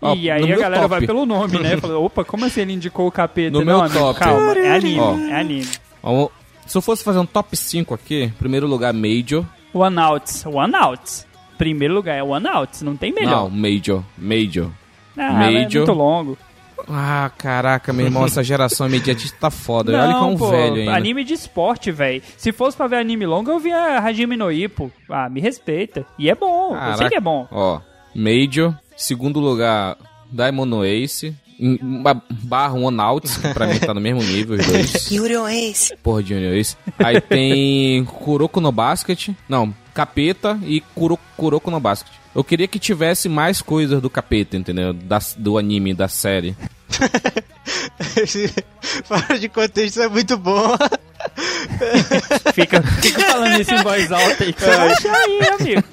[0.00, 0.88] Ó, e aí a galera top.
[0.88, 1.76] vai pelo nome, né?
[1.80, 3.50] Fala, opa, como assim ele indicou o Capeta?
[3.50, 4.20] No não, meu amigo, top.
[4.20, 4.52] calma.
[4.52, 5.16] É anime, Ó.
[5.16, 5.68] é anime.
[6.02, 6.28] Ó,
[6.66, 9.44] Se eu fosse fazer um top 5 aqui, primeiro lugar, Major.
[9.72, 10.44] One Outs.
[10.46, 11.26] One Outs.
[11.56, 12.82] Primeiro lugar é One Outs.
[12.82, 13.30] Não tem melhor.
[13.30, 14.02] Não, Major.
[14.18, 14.70] Major.
[15.16, 15.54] Ah, Major.
[15.82, 16.38] É muito longo.
[16.88, 19.92] Ah, caraca, meu irmão, essa geração imediatista tá foda.
[19.92, 20.94] Olha que é um pô, velho ainda.
[20.94, 22.20] anime de esporte, velho.
[22.36, 24.92] Se fosse pra ver anime longo, eu via Hajime no Ippo.
[25.08, 26.04] Ah, me respeita.
[26.18, 27.08] E é bom, eu sei Caraca.
[27.08, 27.46] que é bom.
[27.50, 27.80] Ó,
[28.14, 28.74] Major.
[28.96, 29.96] Segundo lugar,
[30.30, 31.34] Diamond no Ace.
[32.30, 34.90] Barra One Out, que pra mim tá no mesmo nível, os dois.
[35.70, 35.96] Ace.
[36.02, 36.76] Porra de One Ace.
[36.98, 39.28] Aí tem Kuroko no Basket.
[39.48, 42.12] Não, Capeta e Kuro, Kuroko no Basket.
[42.34, 44.92] Eu queria que tivesse mais coisas do Capeta, entendeu?
[44.92, 46.56] Da, do anime, da série.
[49.04, 50.76] Fora de contexto é muito bom.
[52.52, 54.52] Fica, fica falando isso em voz alta aí.
[54.92, 55.84] achar aí, amigo.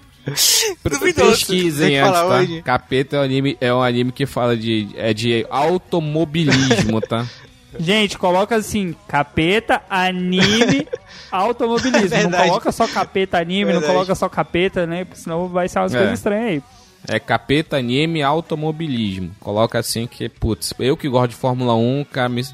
[0.84, 1.30] Duvidoso.
[1.30, 2.26] Pesquisem antes, tá?
[2.26, 2.62] hoje.
[2.62, 7.26] Capeta é um anime, é um anime que fala de, é de automobilismo, tá?
[7.78, 10.86] Gente, coloca assim, capeta, anime,
[11.30, 12.00] automobilismo.
[12.08, 12.48] não Verdade.
[12.48, 13.92] coloca só capeta, anime, não Verdade.
[13.92, 15.04] coloca só capeta, né?
[15.04, 15.98] Porque senão vai ser umas É.
[15.98, 16.62] coisas estranhas aí.
[17.08, 19.30] É capeta, anime, automobilismo.
[19.38, 22.44] Coloca assim que, putz, eu que gosto de Fórmula 1, cara, me-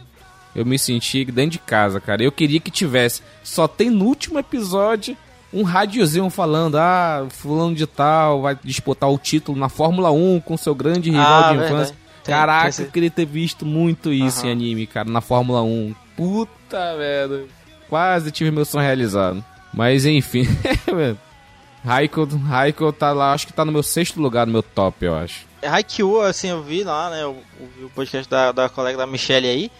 [0.56, 2.22] eu me senti dentro de casa, cara.
[2.22, 3.22] Eu queria que tivesse.
[3.44, 5.16] Só tem no último episódio
[5.52, 10.56] um radiozinho falando, ah, fulano de tal vai disputar o título na Fórmula 1 com
[10.56, 11.94] seu grande rival Ah, de infância.
[12.24, 14.52] Tem- Caraca, tem eu queria ter visto muito isso em Aham.
[14.52, 15.94] anime, cara, na Fórmula 1.
[16.16, 17.44] Puta merda.
[17.88, 19.44] Quase tive meu sonho realizado.
[19.74, 20.46] Mas enfim,
[21.84, 25.16] Raiko, Raiko tá lá, acho que tá no meu sexto lugar no meu top, eu
[25.16, 25.46] acho.
[25.64, 27.22] Haikyuu, assim, eu vi lá, né?
[27.22, 27.36] Eu
[27.82, 29.70] o podcast da, da colega da Michelle aí.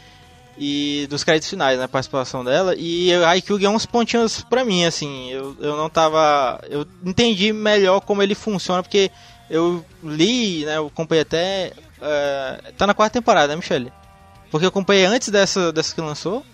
[0.59, 1.85] E dos créditos finais, né?
[1.85, 2.75] A participação dela.
[2.77, 5.31] E o Haikyuu ganhou uns pontinhos pra mim, assim.
[5.31, 6.61] Eu, eu não tava.
[6.69, 9.11] Eu entendi melhor como ele funciona, porque
[9.49, 10.77] eu li, né?
[10.77, 11.73] Eu acompanhei até.
[12.01, 13.93] é, tá na quarta temporada, né, Michelle?
[14.51, 16.45] Porque eu acompanhei antes dessa, dessa que lançou.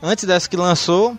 [0.00, 1.18] Antes dessa que lançou.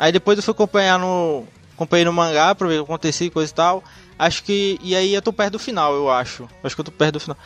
[0.00, 1.44] Aí depois eu fui acompanhar no.
[1.74, 3.84] Acompanhei no mangá pra ver o que acontecia e coisa e tal.
[4.18, 4.78] Acho que.
[4.82, 6.48] E aí eu tô perto do final, eu acho.
[6.64, 7.36] Acho que eu tô perto do final.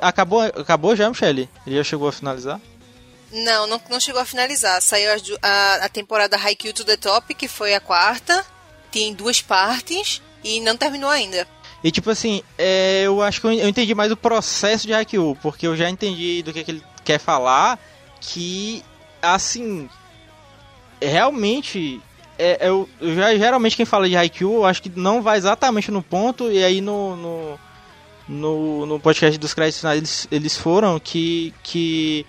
[0.00, 1.48] Acabou, acabou já, Michele?
[1.66, 2.60] Ele já chegou a finalizar?
[3.32, 4.80] Não, não, não chegou a finalizar.
[4.82, 8.44] Saiu du- a, a temporada Haikyuu to the Top, que foi a quarta.
[8.90, 11.46] Tem duas partes e não terminou ainda.
[11.82, 15.66] E tipo assim, é, eu acho que eu entendi mais o processo de Haikyuu, porque
[15.66, 17.78] eu já entendi do que, que ele quer falar,
[18.20, 18.82] que
[19.22, 19.88] assim,
[21.00, 22.00] realmente,
[22.38, 25.90] é, eu, eu já, geralmente quem fala de Haikyuu, eu acho que não vai exatamente
[25.90, 27.60] no ponto, e aí no, no,
[28.28, 32.26] no, no podcast dos créditos finais eles, eles foram que, que,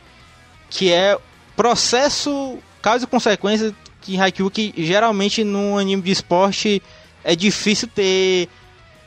[0.72, 1.16] que é
[1.56, 6.82] processo, causa e consequência de Haikyuu, que geralmente num anime de esporte
[7.24, 8.50] é difícil ter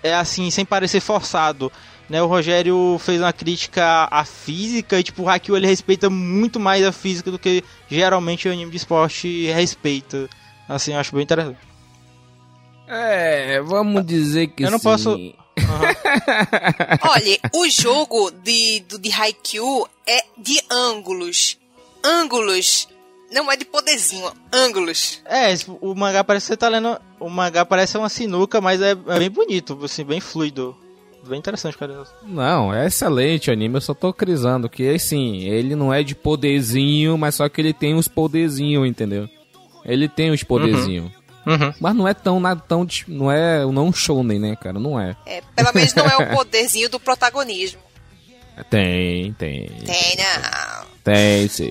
[0.02, 1.72] é assim, sem parecer forçado.
[2.08, 6.60] Né, o Rogério fez uma crítica à física e tipo, o Haikyuu ele respeita muito
[6.60, 10.28] mais a física do que geralmente o anime de esporte respeita.
[10.68, 11.58] Assim, eu acho bem interessante.
[12.86, 14.84] É, vamos dizer que Eu não sim.
[14.84, 15.18] posso-
[17.02, 21.58] Olha, o jogo de, do, de Haikyuu é de ângulos.
[22.02, 22.88] Ângulos.
[23.32, 25.20] Não é de poderzinho, ângulos.
[25.24, 27.00] É, o mangá parece que você tá lendo.
[27.18, 30.76] O mangá parece uma sinuca, mas é, é bem bonito, assim, bem fluido.
[31.26, 32.04] Bem interessante, cara.
[32.22, 36.14] Não, é excelente o anime, eu só tô crisando que, assim, ele não é de
[36.14, 39.28] poderzinho, mas só que ele tem os poderzinhos, entendeu?
[39.84, 41.06] Ele tem os poderzinhos.
[41.06, 41.23] Uhum.
[41.80, 44.78] Mas não é tão, nada tão, não é não shonen, né, cara?
[44.78, 45.14] Não é.
[45.26, 47.80] É, pelo menos não é o poderzinho do protagonismo.
[48.70, 49.66] Tem, tem.
[49.84, 50.86] Tem, não.
[51.02, 51.70] Tem, sim.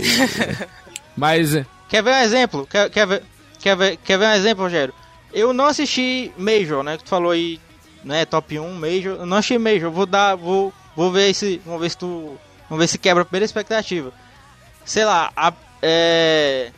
[1.16, 2.68] Mas, é, Quer ver um exemplo?
[2.68, 3.24] Quer, quer, ver,
[3.60, 4.94] quer, ver, quer ver um exemplo, Rogério?
[5.32, 6.98] Eu não assisti Major, né?
[6.98, 7.60] Que tu falou aí,
[8.04, 8.26] né?
[8.26, 9.18] Top 1 Major.
[9.20, 9.90] Eu não assisti Major.
[9.92, 10.36] Vou dar.
[10.36, 11.62] Vou, vou ver se.
[11.66, 12.38] Vamos ver se tu.
[12.70, 14.12] Vamos ver se quebra a primeira expectativa.
[14.86, 16.72] Sei lá, a- é.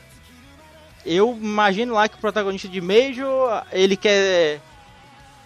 [1.06, 4.60] Eu imagino lá que o protagonista de Major, ele quer.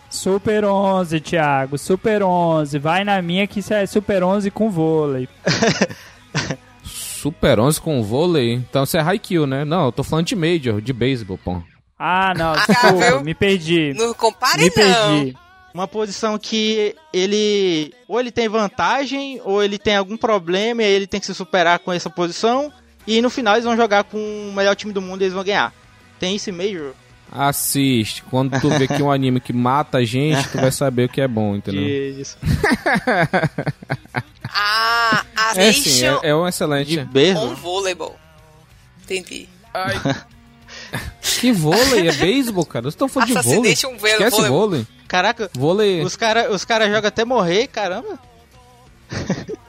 [0.09, 1.77] Super 11, Thiago.
[1.77, 2.79] Super 11.
[2.79, 5.27] Vai na minha que isso é Super 11 com vôlei.
[6.83, 9.65] Super 11 com vôlei, então você é Haikyuu, né?
[9.65, 11.61] Não, eu tô falando de Major, de beisebol, pô.
[11.97, 13.05] Ah, não, Ah, desculpa.
[13.11, 13.21] viu?
[13.21, 13.93] me perdi.
[13.93, 14.73] Não compare, Me não.
[14.73, 15.37] perdi.
[15.73, 17.93] Uma posição que ele.
[18.07, 21.35] Ou ele tem vantagem, ou ele tem algum problema e aí ele tem que se
[21.35, 22.71] superar com essa posição.
[23.07, 25.43] E no final eles vão jogar com o melhor time do mundo e eles vão
[25.43, 25.73] ganhar.
[26.19, 26.93] Tem esse Major?
[27.31, 28.23] Assiste.
[28.23, 31.09] Quando tu vê que é um anime que mata a gente, tu vai saber o
[31.09, 31.83] que é bom, entendeu?
[31.83, 32.23] De, de,
[34.51, 36.99] Ah, a É sim, é, é um de excelente.
[36.99, 37.55] on beisebol.
[37.55, 38.15] Volleyball.
[39.03, 39.47] Entendi.
[41.39, 42.07] Que vôlei?
[42.07, 42.83] É beisebol, cara?
[42.83, 43.71] Vocês estão falando de vôlei?
[43.71, 44.13] Assassination Vôlei.
[44.13, 44.87] Esquece vôlei.
[45.07, 46.01] Caraca, Vôlei.
[46.03, 48.19] os caras os cara jogam até morrer, caramba.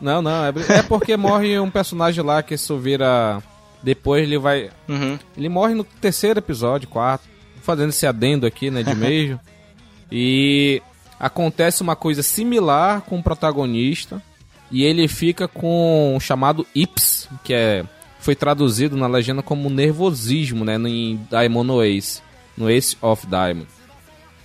[0.00, 0.44] Não, não.
[0.44, 3.42] É, é porque morre um personagem lá que isso vira.
[3.82, 4.70] Depois ele vai.
[4.88, 5.18] Uhum.
[5.36, 7.28] Ele morre no terceiro episódio, quarto.
[7.62, 9.38] Fazendo esse adendo aqui, né, de meio.
[10.10, 10.82] e
[11.18, 14.22] acontece uma coisa similar com o protagonista.
[14.70, 17.84] E ele fica com o chamado Ips, que é.
[18.20, 20.76] Foi traduzido na legenda como nervosismo, né?
[20.76, 22.20] Em Diamond no Ace.
[22.56, 23.66] No Ace of Diamond.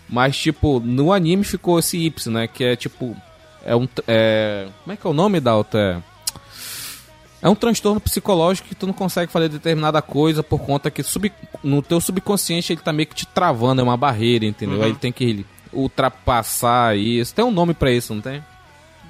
[0.09, 2.47] Mas, tipo, no anime ficou esse Ips, né?
[2.47, 3.15] Que é tipo.
[3.65, 3.87] É um.
[4.07, 5.77] É, como é que é o nome, Dalton?
[5.77, 6.01] É.
[7.41, 11.31] É um transtorno psicológico que tu não consegue fazer determinada coisa por conta que sub,
[11.63, 14.81] no teu subconsciente ele tá meio que te travando, é uma barreira, entendeu?
[14.81, 17.35] Aí ele tem que ultrapassar isso.
[17.35, 18.43] Tem um nome pra isso, não tem?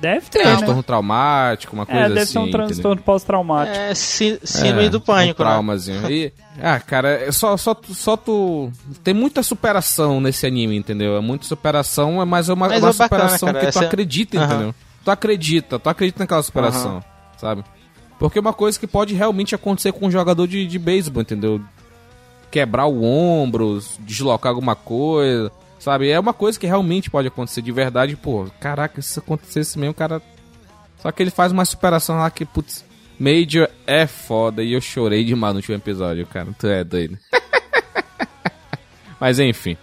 [0.01, 0.55] Deve ter, né?
[0.55, 2.31] Transtorno traumático, uma coisa É, deve assim.
[2.33, 2.65] ser um entendeu?
[2.67, 3.77] transtorno pós-traumático.
[3.77, 5.51] É, sí- síndrome É, do pânico, um né?
[5.51, 6.11] traumazinho.
[6.11, 8.69] E, ah, cara, é só, só, tu- só tu.
[9.03, 11.15] Tem muita superação nesse anime, entendeu?
[11.17, 13.69] É muita superação, é- mas é uma, Mas uma é bacana, superação cara, que tu
[13.69, 14.75] essa- acredita, entendeu?
[15.03, 17.03] Tu acredita, tu acredita naquela superação,
[17.37, 17.63] sabe?
[18.19, 21.61] Porque é uma coisa que pode realmente acontecer com um jogador de, de beisebol, entendeu?
[22.51, 26.09] Quebrar o ombro, deslocar alguma coisa, sabe?
[26.09, 28.47] É uma coisa que realmente pode acontecer de verdade, pô.
[28.59, 30.21] Caraca, se acontecesse mesmo, cara.
[30.97, 32.83] Só que ele faz uma superação lá que, putz,
[33.19, 36.47] Major é foda e eu chorei demais no último episódio, cara.
[36.57, 37.17] Tu é doido.
[39.19, 39.77] Mas enfim.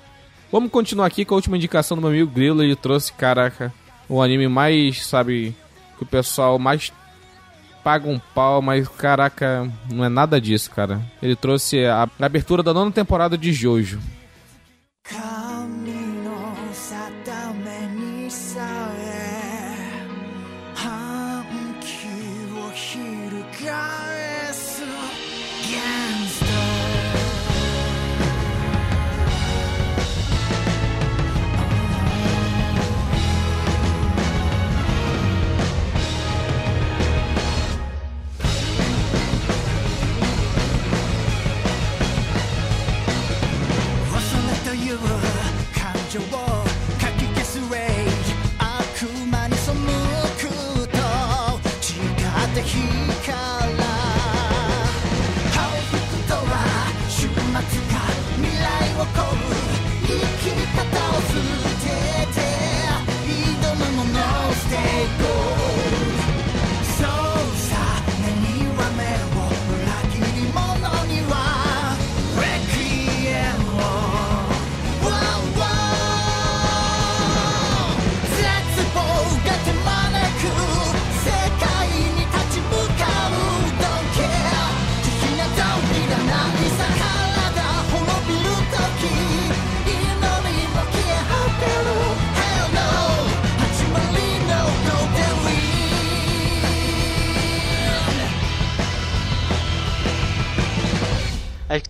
[0.51, 2.63] Vamos continuar aqui com a última indicação do meu amigo Grilo.
[2.63, 3.73] Ele trouxe, caraca,
[4.09, 5.57] o anime mais, sabe,
[5.97, 6.93] que o pessoal mais
[7.83, 11.01] paga um pau, mas caraca, não é nada disso, cara.
[11.23, 13.99] Ele trouxe a abertura da nona temporada de Jojo.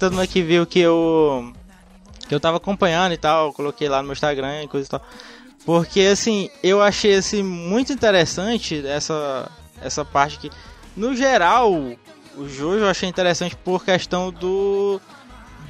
[0.03, 1.53] Todo mundo aqui viu que eu.
[2.29, 5.03] que eu tava acompanhando e tal, coloquei lá no meu Instagram e coisa e tal.
[5.65, 9.49] Porque assim, eu achei assim muito interessante essa,
[9.81, 10.51] essa parte que.
[10.97, 11.73] No geral,
[12.37, 15.01] o Jojo eu achei interessante por questão do.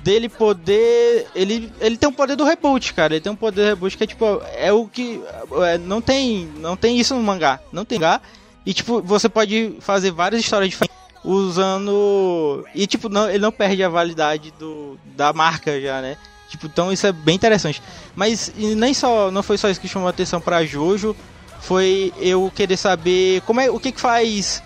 [0.02, 1.28] dele poder.
[1.34, 3.12] Ele, ele tem o poder do reboot, cara.
[3.12, 4.42] Ele tem um poder do reboot que é tipo.
[4.56, 5.22] É o que.
[5.66, 6.46] é, não tem.
[6.56, 7.60] Não tem isso no mangá.
[7.70, 8.22] Não tem mangá.
[8.64, 12.66] E tipo, você pode fazer várias histórias diferentes usando.
[12.74, 16.16] E tipo, não, ele não perde a validade do, da marca já, né?
[16.48, 17.82] Tipo, então isso é bem interessante.
[18.14, 19.30] Mas nem só.
[19.30, 21.16] Não foi só isso que chamou a atenção pra Jojo.
[21.60, 23.70] Foi eu querer saber como é.
[23.70, 24.62] O que que faz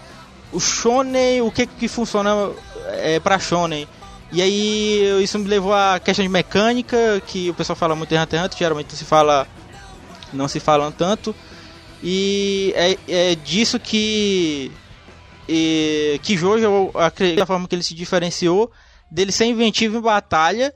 [0.53, 2.51] o Shonen, o que que funciona
[2.87, 3.87] é, pra Shonen.
[4.33, 8.19] E aí isso me levou à questão de mecânica, que o pessoal fala muito em
[8.19, 9.47] Hunter x Hunter, geralmente se fala.
[10.33, 11.35] Não se falam tanto.
[12.03, 14.73] E é, é disso que.
[15.49, 18.71] E, que Jojo, eu acredito, da forma que ele se diferenciou,
[19.11, 20.75] dele ser inventivo em batalha.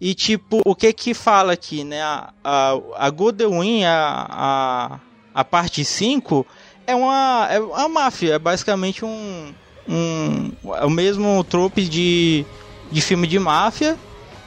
[0.00, 2.02] E tipo, o que que fala aqui, né?
[2.02, 5.00] A, a, a Good Win, a, a,
[5.32, 6.46] a parte 5,
[6.86, 9.54] é uma, é uma máfia, é basicamente um.
[9.88, 12.44] um é o mesmo trope de,
[12.90, 13.96] de filme de máfia.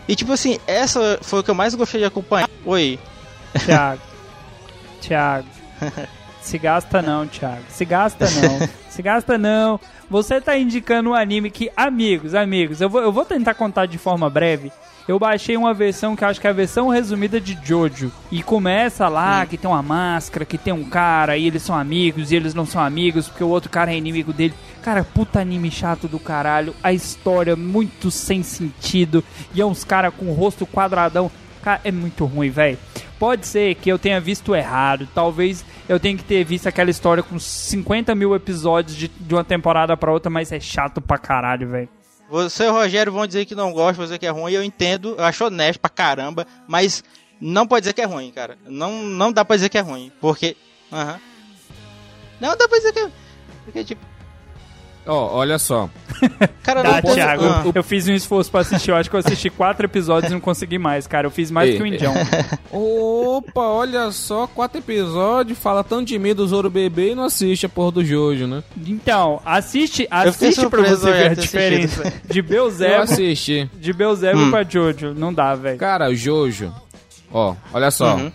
[0.07, 2.49] E tipo assim, essa foi o que eu mais gostei de acompanhar.
[2.65, 2.99] Oi.
[5.01, 5.47] Thiago.
[6.47, 7.63] Se gasta não, Thiago.
[7.67, 8.69] Se gasta não.
[8.89, 9.77] Se gasta não.
[10.09, 11.69] Você tá indicando um anime que.
[11.75, 14.71] Amigos, amigos, eu vou, eu vou tentar contar de forma breve.
[15.05, 18.13] Eu baixei uma versão que eu acho que é a versão resumida de Jojo.
[18.31, 22.31] E começa lá que tem uma máscara, que tem um cara, e eles são amigos,
[22.31, 24.53] e eles não são amigos, porque o outro cara é inimigo dele.
[24.81, 26.73] Cara, puta anime chato do caralho.
[26.81, 29.21] A história muito sem sentido.
[29.53, 31.29] E é uns caras com o rosto quadradão.
[31.61, 32.77] Cara, é muito ruim, velho.
[33.19, 35.07] Pode ser que eu tenha visto errado.
[35.13, 39.43] Talvez eu tenha que ter visto aquela história com 50 mil episódios de, de uma
[39.43, 41.89] temporada pra outra, mas é chato pra caralho, velho.
[42.29, 44.63] Você e o Rogério vão dizer que não gosta, vão dizer que é ruim, eu
[44.63, 47.03] entendo, eu acho honesto pra caramba, mas
[47.39, 48.57] não pode dizer que é ruim, cara.
[48.65, 50.57] Não, não dá pra dizer que é ruim, porque.
[50.91, 51.19] Aham.
[52.39, 53.11] Não dá pra dizer que é.
[53.63, 54.16] Porque, tipo.
[55.07, 55.89] Ó, olha só.
[56.63, 57.63] Cara, Tá, não pode- Thiago, Ah.
[57.73, 58.91] eu fiz um esforço pra assistir.
[58.91, 61.27] Eu acho que eu assisti quatro episódios e não consegui mais, cara.
[61.27, 62.13] Eu fiz mais Ei, que o Indião.
[62.71, 67.65] Opa, olha só, quatro episódios, fala tanto de mim do Zoro Bebê e não assiste
[67.65, 68.63] a porra do Jojo, né?
[68.85, 73.69] Então, assiste, assiste pra você ver a diferença de Eu Beelzebub, assisti.
[73.73, 74.51] de Beelzebub Hum.
[74.51, 75.13] pra Jojo.
[75.13, 75.77] Não dá, velho.
[75.77, 76.73] Cara, o Jojo,
[77.31, 78.15] ó, olha só.
[78.15, 78.31] Uhum.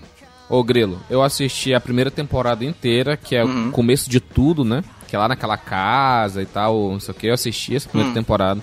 [0.49, 3.69] Ô Grilo, eu assisti a primeira temporada inteira, que é Uhum.
[3.69, 4.83] o começo de tudo, né?
[5.13, 7.27] Que é lá naquela casa e tal, não sei o que.
[7.27, 8.15] Eu assisti essa primeira Hum.
[8.15, 8.63] temporada.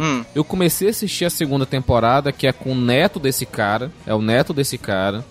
[0.00, 3.92] Hum, Eu comecei a assistir a segunda temporada, que é com o neto desse cara.
[4.06, 5.22] É o neto desse cara.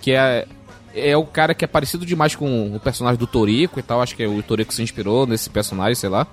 [0.00, 0.46] Que é.
[0.94, 4.00] É o cara que é parecido demais com o personagem do Toriko e tal.
[4.00, 6.26] Acho que é o Toriko se inspirou nesse personagem, sei lá.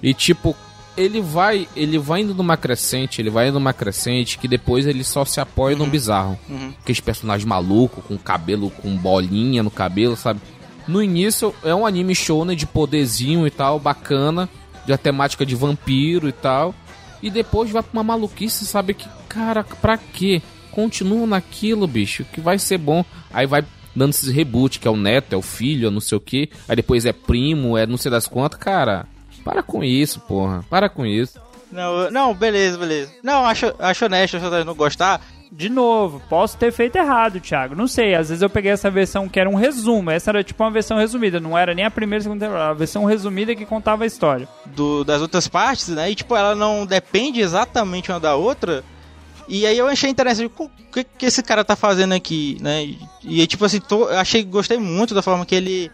[0.00, 0.54] E tipo,
[0.96, 1.66] ele vai.
[1.74, 5.40] Ele vai indo numa crescente, ele vai indo numa crescente que depois ele só se
[5.40, 6.38] apoia num bizarro.
[6.48, 6.72] uhum.
[6.80, 10.40] Aqueles personagens malucos, com cabelo, com bolinha no cabelo, sabe?
[10.86, 14.48] No início é um anime shonen de poderzinho e tal, bacana,
[14.86, 16.74] de a temática de vampiro e tal.
[17.22, 18.94] E depois vai pra uma maluquice, sabe?
[18.94, 20.40] Que, cara, pra quê?
[20.70, 23.04] Continua naquilo, bicho, que vai ser bom.
[23.32, 23.64] Aí vai
[23.94, 26.48] dando esses reboot, que é o neto, é o filho, é não sei o que.
[26.68, 28.58] Aí depois é primo, é não sei das quantas.
[28.58, 29.06] Cara,
[29.44, 30.64] para com isso, porra.
[30.70, 31.40] Para com isso.
[31.70, 33.12] Não, não, beleza, beleza.
[33.22, 35.20] Não, acho, acho honesto você não gostar.
[35.52, 37.74] De novo, posso ter feito errado, Thiago.
[37.74, 40.10] Não sei, às vezes eu peguei essa versão que era um resumo.
[40.10, 42.70] Essa era tipo uma versão resumida, não era nem a primeira e segunda temporada.
[42.70, 44.48] A versão resumida que contava a história.
[44.66, 46.10] do, das outras partes, né?
[46.10, 48.84] E tipo, ela não depende exatamente uma da outra.
[49.48, 52.84] E aí eu achei interessante o que, que esse cara tá fazendo aqui, né?
[52.84, 52.98] E,
[53.42, 55.90] e tipo assim, tô, eu achei gostei muito da forma que ele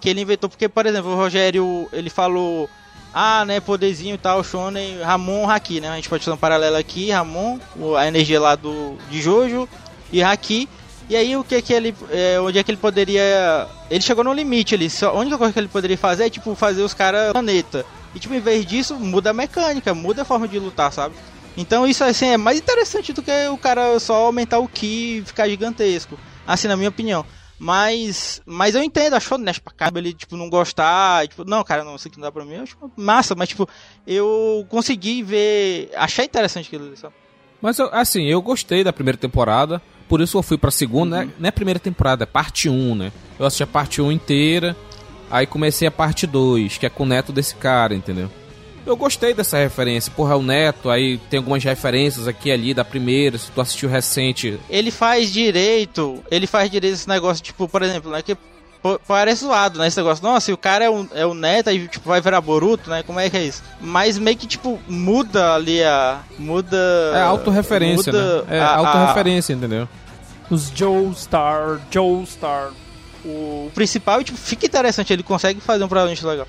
[0.00, 2.68] que ele inventou, porque por exemplo, o Rogério, ele falou
[3.12, 5.88] ah, né, poderzinho e tal, Shonen, Ramon, Haki, né?
[5.88, 7.58] A gente pode fazer um paralelo aqui, Ramon,
[7.96, 9.68] a energia lá do de Jojo
[10.12, 10.68] e Haki.
[11.08, 14.32] E aí o que que ele, é, onde é que ele poderia, ele chegou no
[14.32, 14.90] limite ali.
[14.90, 17.84] Só, a única coisa que ele poderia fazer é tipo fazer os caras planeta.
[18.14, 21.14] E tipo, em vez disso, muda a mecânica, muda a forma de lutar, sabe?
[21.56, 25.22] Então isso assim é mais interessante do que o cara só aumentar o ki e
[25.24, 26.18] ficar gigantesco.
[26.46, 27.24] Assim, na minha opinião.
[27.58, 31.82] Mas, mas eu entendo, achou honesto pra caramba ele, tipo, não gostar, tipo, não, cara,
[31.82, 33.68] não, isso aqui não dá pra mim, eu acho massa, mas, tipo,
[34.06, 37.14] eu consegui ver, achei interessante aquilo ali, sabe?
[37.60, 41.32] Mas assim, eu gostei da primeira temporada, por isso eu fui pra segunda, né?
[41.38, 43.12] Não é primeira temporada, é parte 1, né?
[43.38, 44.76] Eu assisti a parte 1 inteira,
[45.28, 48.30] aí comecei a parte 2, que é com o neto desse cara, entendeu?
[48.88, 52.72] Eu gostei dessa referência, porra, é o neto, aí tem algumas referências aqui e ali
[52.74, 54.58] da primeira, se tu assistiu recente.
[54.70, 58.36] Ele faz direito, ele faz direito esse negócio, tipo, por exemplo, né, que
[59.06, 59.88] parece zoado, né?
[59.88, 62.40] Esse negócio, nossa, e o cara é o, é o neto, aí tipo, vai virar
[62.40, 63.02] Boruto, né?
[63.02, 63.62] Como é que é isso?
[63.80, 66.20] Mas meio que, tipo, muda ali a.
[66.38, 66.76] Muda.
[67.14, 68.56] É autorreferência, muda né?
[68.56, 69.86] É a- a- autorreferência, entendeu?
[70.48, 72.70] Os Joestar, Joestar.
[73.24, 76.46] O principal, tipo, fica interessante, ele consegue fazer um protagonista legal.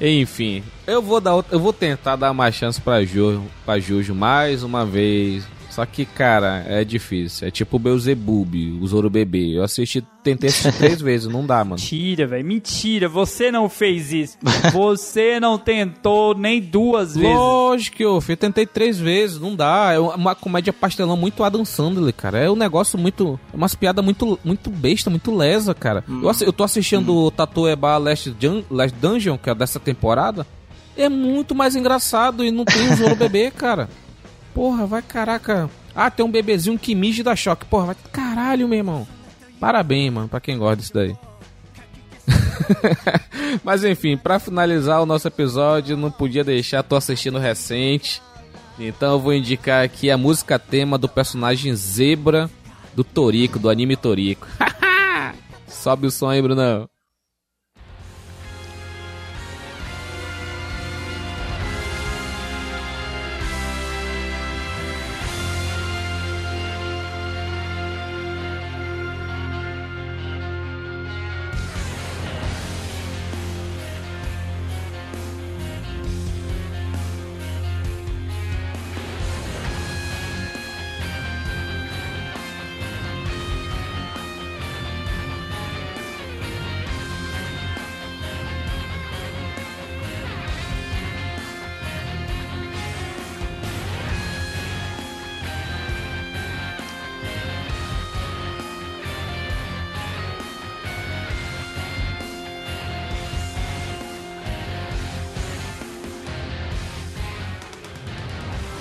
[0.00, 4.62] Enfim, eu vou dar eu vou tentar dar mais chance pra Jojo, pra Jojo mais
[4.62, 5.46] uma vez.
[5.80, 7.48] Só que, cara, é difícil.
[7.48, 9.56] É tipo o Beelzebub, o Zoro Bebê.
[9.56, 11.76] Eu assisti, tentei assistir três vezes, não dá, mano.
[11.80, 12.44] Mentira, velho.
[12.44, 13.08] Mentira.
[13.08, 14.36] Você não fez isso.
[14.74, 17.34] Você não tentou nem duas vezes.
[17.34, 19.92] Lógico que eu, fiz, eu tentei três vezes, não dá.
[19.94, 22.38] É uma comédia pastelão muito Adam Sandler, cara.
[22.38, 23.40] É um negócio muito.
[23.50, 26.04] É umas piadas muito, muito besta, muito lesa, cara.
[26.06, 29.80] Eu, assi- eu tô assistindo o Tatu Eba Last, Dun- Last Dungeon, que é dessa
[29.80, 30.46] temporada.
[30.94, 33.88] É muito mais engraçado e não tem o Zoro bebê, cara.
[34.54, 35.70] Porra, vai caraca.
[35.94, 37.66] Ah, tem um bebezinho que mija dá choque.
[37.66, 39.06] Porra, vai caralho, meu irmão.
[39.58, 41.16] Parabéns, mano, pra quem gosta disso daí.
[43.64, 48.22] Mas enfim, pra finalizar o nosso episódio, não podia deixar, tô assistindo recente.
[48.78, 52.50] Então eu vou indicar aqui a música tema do personagem Zebra
[52.94, 54.46] do Torico, do anime Torico.
[55.68, 56.88] Sobe o som aí, Brunão.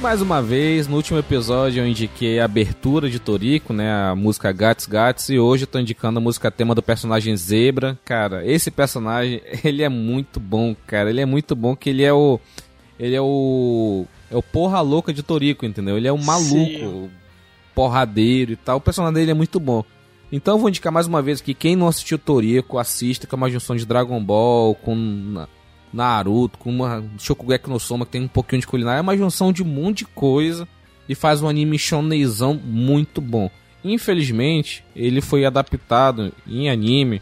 [0.10, 4.52] Mais uma vez, no último episódio eu indiquei a abertura de Toriko, né, a música
[4.52, 7.96] Gats Gats, e hoje eu tô indicando a música tema do personagem Zebra.
[8.04, 11.12] Cara, esse personagem, ele é muito bom, cara.
[11.12, 12.40] Ele é muito bom que ele é o
[13.00, 15.96] ele é o é o porra louca de Toriko, entendeu?
[15.96, 17.10] Ele é um maluco, Sim.
[17.76, 18.78] porradeiro e tal.
[18.78, 19.84] O personagem dele é muito bom.
[20.32, 23.38] Então eu vou indicar mais uma vez que quem não assistiu Toriko, assista, que é
[23.38, 25.46] uma junção de Dragon Ball com
[25.92, 29.00] Naruto, com uma Shokugeki no Soma, que tem um pouquinho de culinária.
[29.00, 30.68] É uma junção de um monte de coisa
[31.08, 33.50] e faz um anime shonenzão muito bom.
[33.84, 37.22] Infelizmente, ele foi adaptado em anime,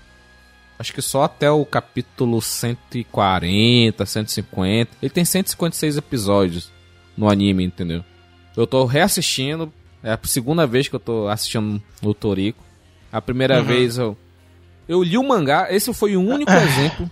[0.78, 4.92] acho que só até o capítulo 140, 150.
[5.02, 6.72] Ele tem 156 episódios
[7.16, 8.04] no anime, entendeu?
[8.56, 9.72] Eu tô reassistindo,
[10.04, 12.64] é a segunda vez que eu tô assistindo o Toriko.
[13.12, 14.18] A primeira vez eu
[14.88, 17.12] eu li o mangá, esse foi o único exemplo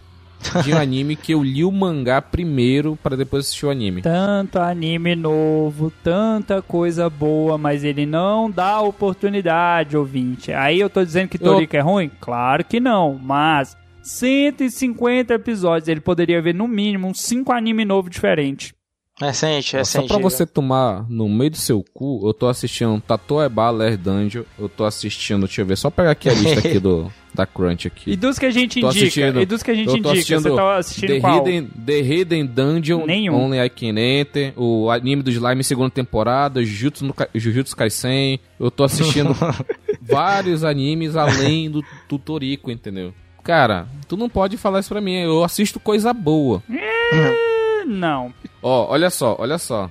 [0.64, 4.02] de um anime que eu li o mangá primeiro para depois assistir o anime.
[4.02, 10.52] Tanto anime novo, tanta coisa boa, mas ele não dá oportunidade, ouvinte.
[10.52, 12.12] Aí eu tô dizendo que Toriko é ruim?
[12.20, 18.10] Claro que não, mas 150 episódios, ele poderia ver no mínimo uns 5 anime novo
[18.10, 18.75] diferentes.
[19.20, 20.08] Recente, Só recente.
[20.10, 24.68] pra você tomar no meio do seu cu, eu tô assistindo Tatoeba Lair Dungeon, eu
[24.68, 28.12] tô assistindo, deixa eu ver, só pegar aqui a lista aqui do da Crunch aqui.
[28.12, 30.78] E dos que a gente Tô indica, e dos que a gente indica, você tá
[30.78, 31.38] assistindo The qual?
[31.48, 33.36] Hidden, The Hidden Dungeon, Nenhum.
[33.36, 38.40] Only I Can Enter, o anime do Slime segunda temporada, Jujutsu, no Jujutsu Kaisen.
[38.60, 39.34] Eu tô assistindo
[40.02, 41.84] vários animes além do,
[42.20, 43.14] Toriko, entendeu?
[43.44, 46.62] Cara, tu não pode falar isso pra mim, eu assisto coisa boa.
[47.86, 48.34] Não.
[48.62, 49.90] Ó, olha só, olha só.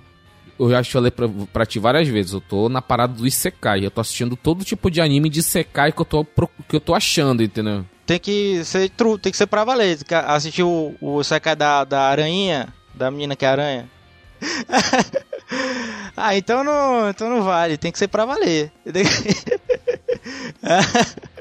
[0.59, 3.85] Eu já falei pra, pra ti várias vezes, eu tô na parada do Isekai.
[3.85, 6.81] Eu tô assistindo todo tipo de anime de Isekai que eu tô, pro- que eu
[6.81, 7.85] tô achando, entendeu?
[8.07, 9.99] Tem que ser true, tem que ser pra valer.
[10.27, 13.89] Assistir o, o Sekai da, da aranha, da menina que é aranha.
[16.17, 18.71] ah, então não, então não vale, tem que ser pra valer.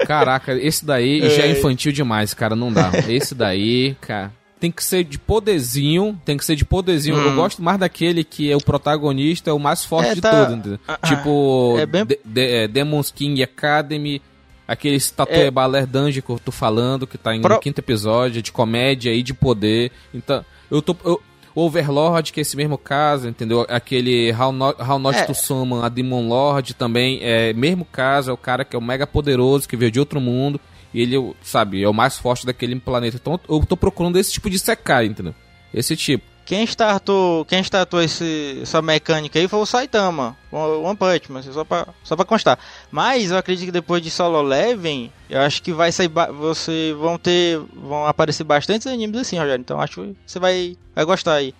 [0.06, 2.90] Caraca, esse daí já é infantil demais, cara, não dá.
[3.08, 4.32] Esse daí, cara,
[4.64, 7.18] tem que ser de poderzinho, tem que ser de poderzinho.
[7.18, 10.30] Eu gosto mais daquele que é o protagonista, é o mais forte É, de tá-
[10.46, 10.78] todos, entendeu?
[11.04, 14.22] tipo, é bem- De- De- é, Demon's King Academy,
[14.66, 15.50] aquele Statue É.
[15.50, 19.22] Baller Dungeon que eu tô falando, que tá em Pro- quinto episódio, de comédia e
[19.22, 19.92] de poder.
[20.14, 20.96] Então, eu tô...
[21.04, 21.20] Eu,
[21.54, 23.64] Overlord, que é esse mesmo caso, entendeu?
[23.68, 25.22] Aquele How Not, How Not É.
[25.24, 28.82] to Summon a Demon Lord também, é mesmo caso, é o cara que é o
[28.82, 30.58] mega poderoso, que veio de outro mundo,
[30.94, 33.18] e ele, sabe, é o mais forte daquele planeta.
[33.20, 35.34] Então eu tô procurando esse tipo de Sekai, entendeu?
[35.74, 36.24] Esse tipo.
[36.46, 41.42] Quem startou, quem startou esse, essa mecânica aí foi o Saitama, o One Punch Man,
[41.42, 42.58] só pra, só pra constar.
[42.92, 47.18] Mas eu acredito que depois de Solo Leveling, eu acho que vai sair, você vão
[47.18, 49.62] ter, vão aparecer bastantes animes assim, Rogério.
[49.62, 51.54] Então acho que você vai, vai gostar aí.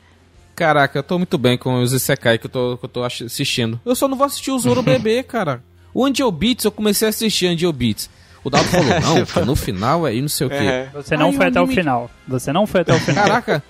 [0.55, 3.81] Caraca, eu tô muito bem com os Isekai que eu tô, que eu tô assistindo.
[3.87, 5.65] Eu só não vou assistir o Zoro Bebê, cara.
[5.95, 8.11] O Angel Beats, eu comecei a assistir Angel Beats.
[8.45, 10.57] O Dalton falou, não, que no final aí não sei o quê.
[10.57, 10.89] É.
[10.93, 12.11] Você não Ai, foi o até o final.
[12.29, 13.25] Você não foi até o final.
[13.25, 13.63] Caraca,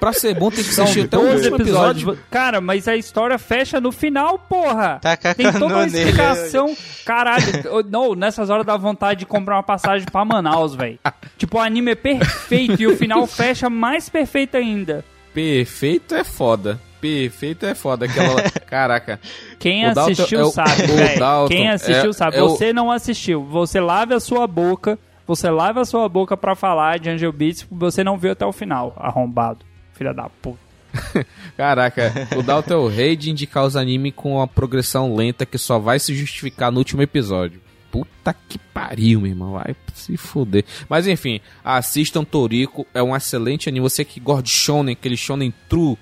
[0.00, 1.90] pra ser bom tem que assistir até o 12 último episódio.
[2.00, 2.24] episódios.
[2.30, 4.98] Cara, mas a história fecha no final, porra.
[5.00, 6.10] Tá Tem toda uma cacando nele.
[6.10, 6.76] explicação.
[7.06, 7.44] Caralho,
[7.88, 10.98] não, nessas horas dá vontade de comprar uma passagem pra Manaus, velho.
[11.38, 15.04] Tipo, o anime é perfeito e o final fecha mais perfeito ainda.
[15.32, 16.80] Perfeito é foda.
[17.00, 18.06] Perfeito é foda.
[18.06, 18.42] Aquela...
[18.66, 19.20] Caraca.
[19.58, 21.18] Quem O Dalton assistiu é o- sabe, o velho.
[21.18, 22.36] Dalton Quem assistiu é- sabe.
[22.36, 23.44] é o- Você não assistiu.
[23.44, 24.98] Você lave a sua boca.
[25.26, 28.46] Você lave a sua boca pra falar de Angel Beats porque você não viu até
[28.46, 29.64] o final, arrombado.
[29.92, 30.58] Filha da puta.
[31.56, 35.58] Caraca, o Dalton é o rei de indicar os animes com uma progressão lenta que
[35.58, 37.60] só vai se justificar no último episódio.
[37.90, 39.52] Puta que pariu, meu irmão.
[39.52, 40.64] Vai se fuder.
[40.88, 42.86] Mas enfim, assistam Toriko.
[42.94, 43.82] É um excelente anime.
[43.88, 45.96] Você que gosta de shonen, aquele shonen true,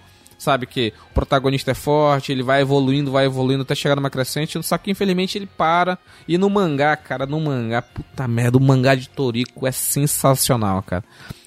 [0.44, 4.62] sabe que o protagonista é forte, ele vai evoluindo, vai evoluindo até chegar numa crescente.
[4.62, 5.98] Só que infelizmente ele para.
[6.28, 11.04] E no mangá, cara, no mangá, puta merda, o mangá de Toriko é sensacional, cara.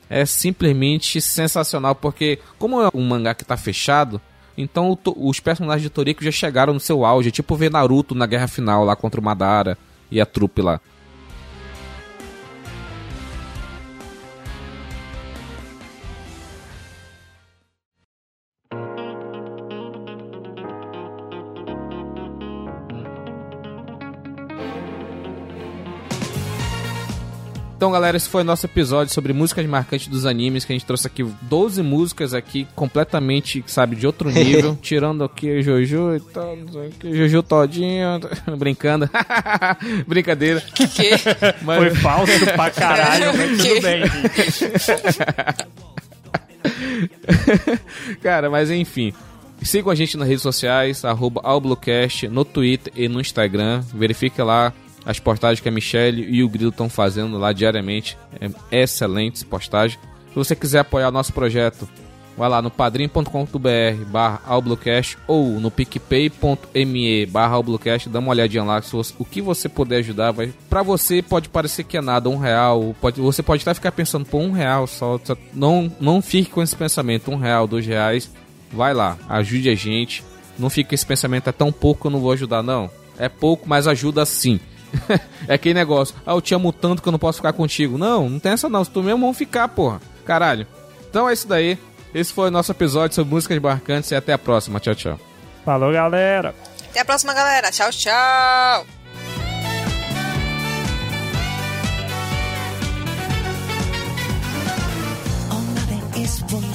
[0.09, 4.21] É simplesmente sensacional, porque como é um mangá que tá fechado,
[4.57, 8.47] então os personagens de Toriko já chegaram no seu auge, tipo ver Naruto na guerra
[8.47, 9.77] final lá contra o Madara
[10.09, 10.79] e a trupe lá.
[27.77, 30.85] Então, galera, esse foi o nosso episódio sobre músicas marcantes dos animes, que a gente
[30.85, 36.19] trouxe aqui 12 músicas aqui, completamente, sabe, de outro nível, tirando aqui o Jojo e
[36.19, 38.19] tal, não sei o que, Jojo todinho,
[38.57, 39.07] brincando,
[40.07, 40.59] brincadeira.
[40.61, 41.11] Que?
[41.61, 43.69] Mas- Foi falso pra caralho, mas Que?
[43.69, 44.01] tudo bem,
[44.49, 45.19] gente.
[48.23, 49.13] Cara, mas enfim.
[49.61, 53.81] Sigam a gente nas redes sociais, arroba Alblocast, no Twitter e no Instagram.
[53.93, 54.73] Verifique lá
[55.07, 58.17] as postagens que a Michelle e o Grilo estão fazendo lá diariamente.
[58.69, 59.97] É excelentes postagens.
[60.27, 61.87] Se você quiser apoiar o nosso projeto,
[62.37, 68.09] vai lá no padrim.com.br barra Alblocast ou no picpay.me barra Alblocast.
[68.09, 68.81] Dá uma olhadinha lá.
[69.17, 70.53] O que você puder ajudar, vai.
[70.69, 72.93] Pra você pode parecer que é nada, um real.
[72.99, 75.17] Pode, você pode até ficar pensando, pô, um real só.
[75.53, 78.29] Não, não fique com esse pensamento, um real, dois reais.
[78.73, 80.21] Vai lá, ajude a gente.
[80.59, 82.89] Não fique com esse pensamento, é tão pouco eu não vou ajudar, não.
[83.17, 84.59] É pouco, mas ajuda sim.
[85.47, 87.97] é aquele negócio, ah, eu te amo tanto que eu não posso ficar contigo.
[87.97, 88.83] Não, não tem essa não.
[88.83, 90.01] Se tu mesmo vamos ficar, porra.
[90.25, 90.67] Caralho.
[91.09, 91.77] Então é isso daí.
[92.13, 94.79] Esse foi o nosso episódio sobre músicas marcantes e até a próxima.
[94.79, 95.19] Tchau, tchau.
[95.63, 96.55] Falou, galera.
[96.89, 97.71] Até a próxima, galera.
[97.71, 98.85] Tchau, tchau.
[105.51, 106.66] Oh, nothing is for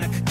[0.00, 0.29] Sonic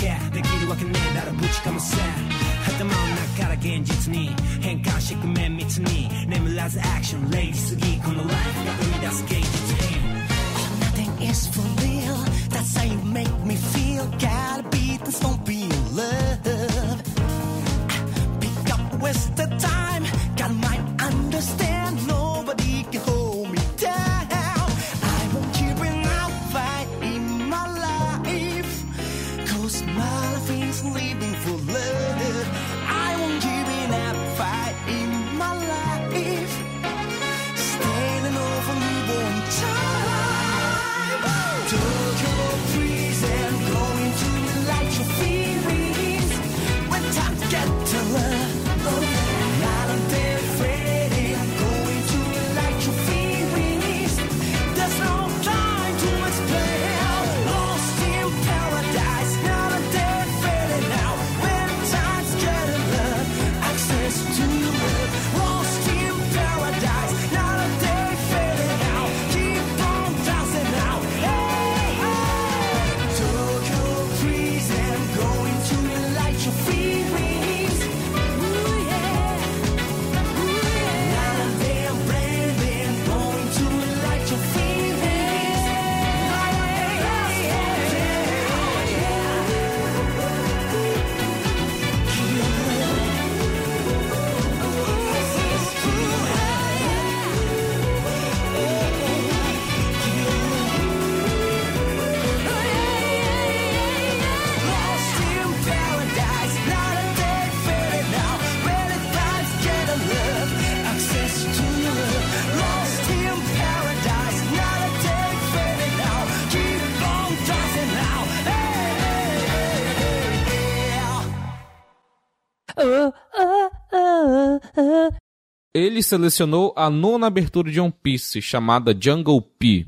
[125.99, 129.85] Ele selecionou a nona abertura de One Piece, chamada Jungle P.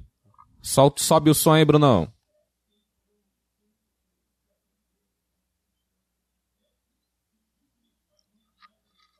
[0.61, 2.11] Solta, sobe o som aí, Brunão.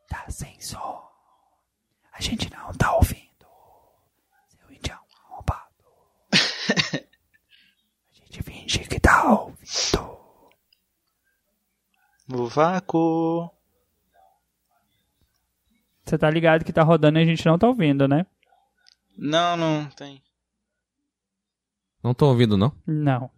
[0.09, 1.01] Tá sem som.
[2.11, 3.22] A gente não tá ouvindo.
[4.49, 5.85] Seu indião é roubado.
[8.11, 10.19] A gente finge que tá ouvindo.
[12.27, 13.60] No vácuo.
[16.11, 18.25] Você tá ligado que tá rodando e a gente não tá ouvindo, né?
[19.17, 20.21] Não, não tem.
[22.03, 22.73] Não tô ouvindo, não?
[22.85, 23.31] Não.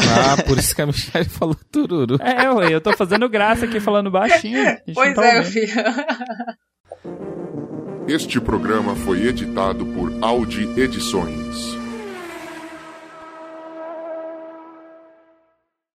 [0.00, 2.16] Ah, por isso que a Michelle falou tururu.
[2.20, 4.64] É, ué, eu tô fazendo graça aqui falando baixinho.
[4.64, 5.72] Tá pois tá é, filho.
[8.08, 11.79] Este programa foi editado por Audi Edições.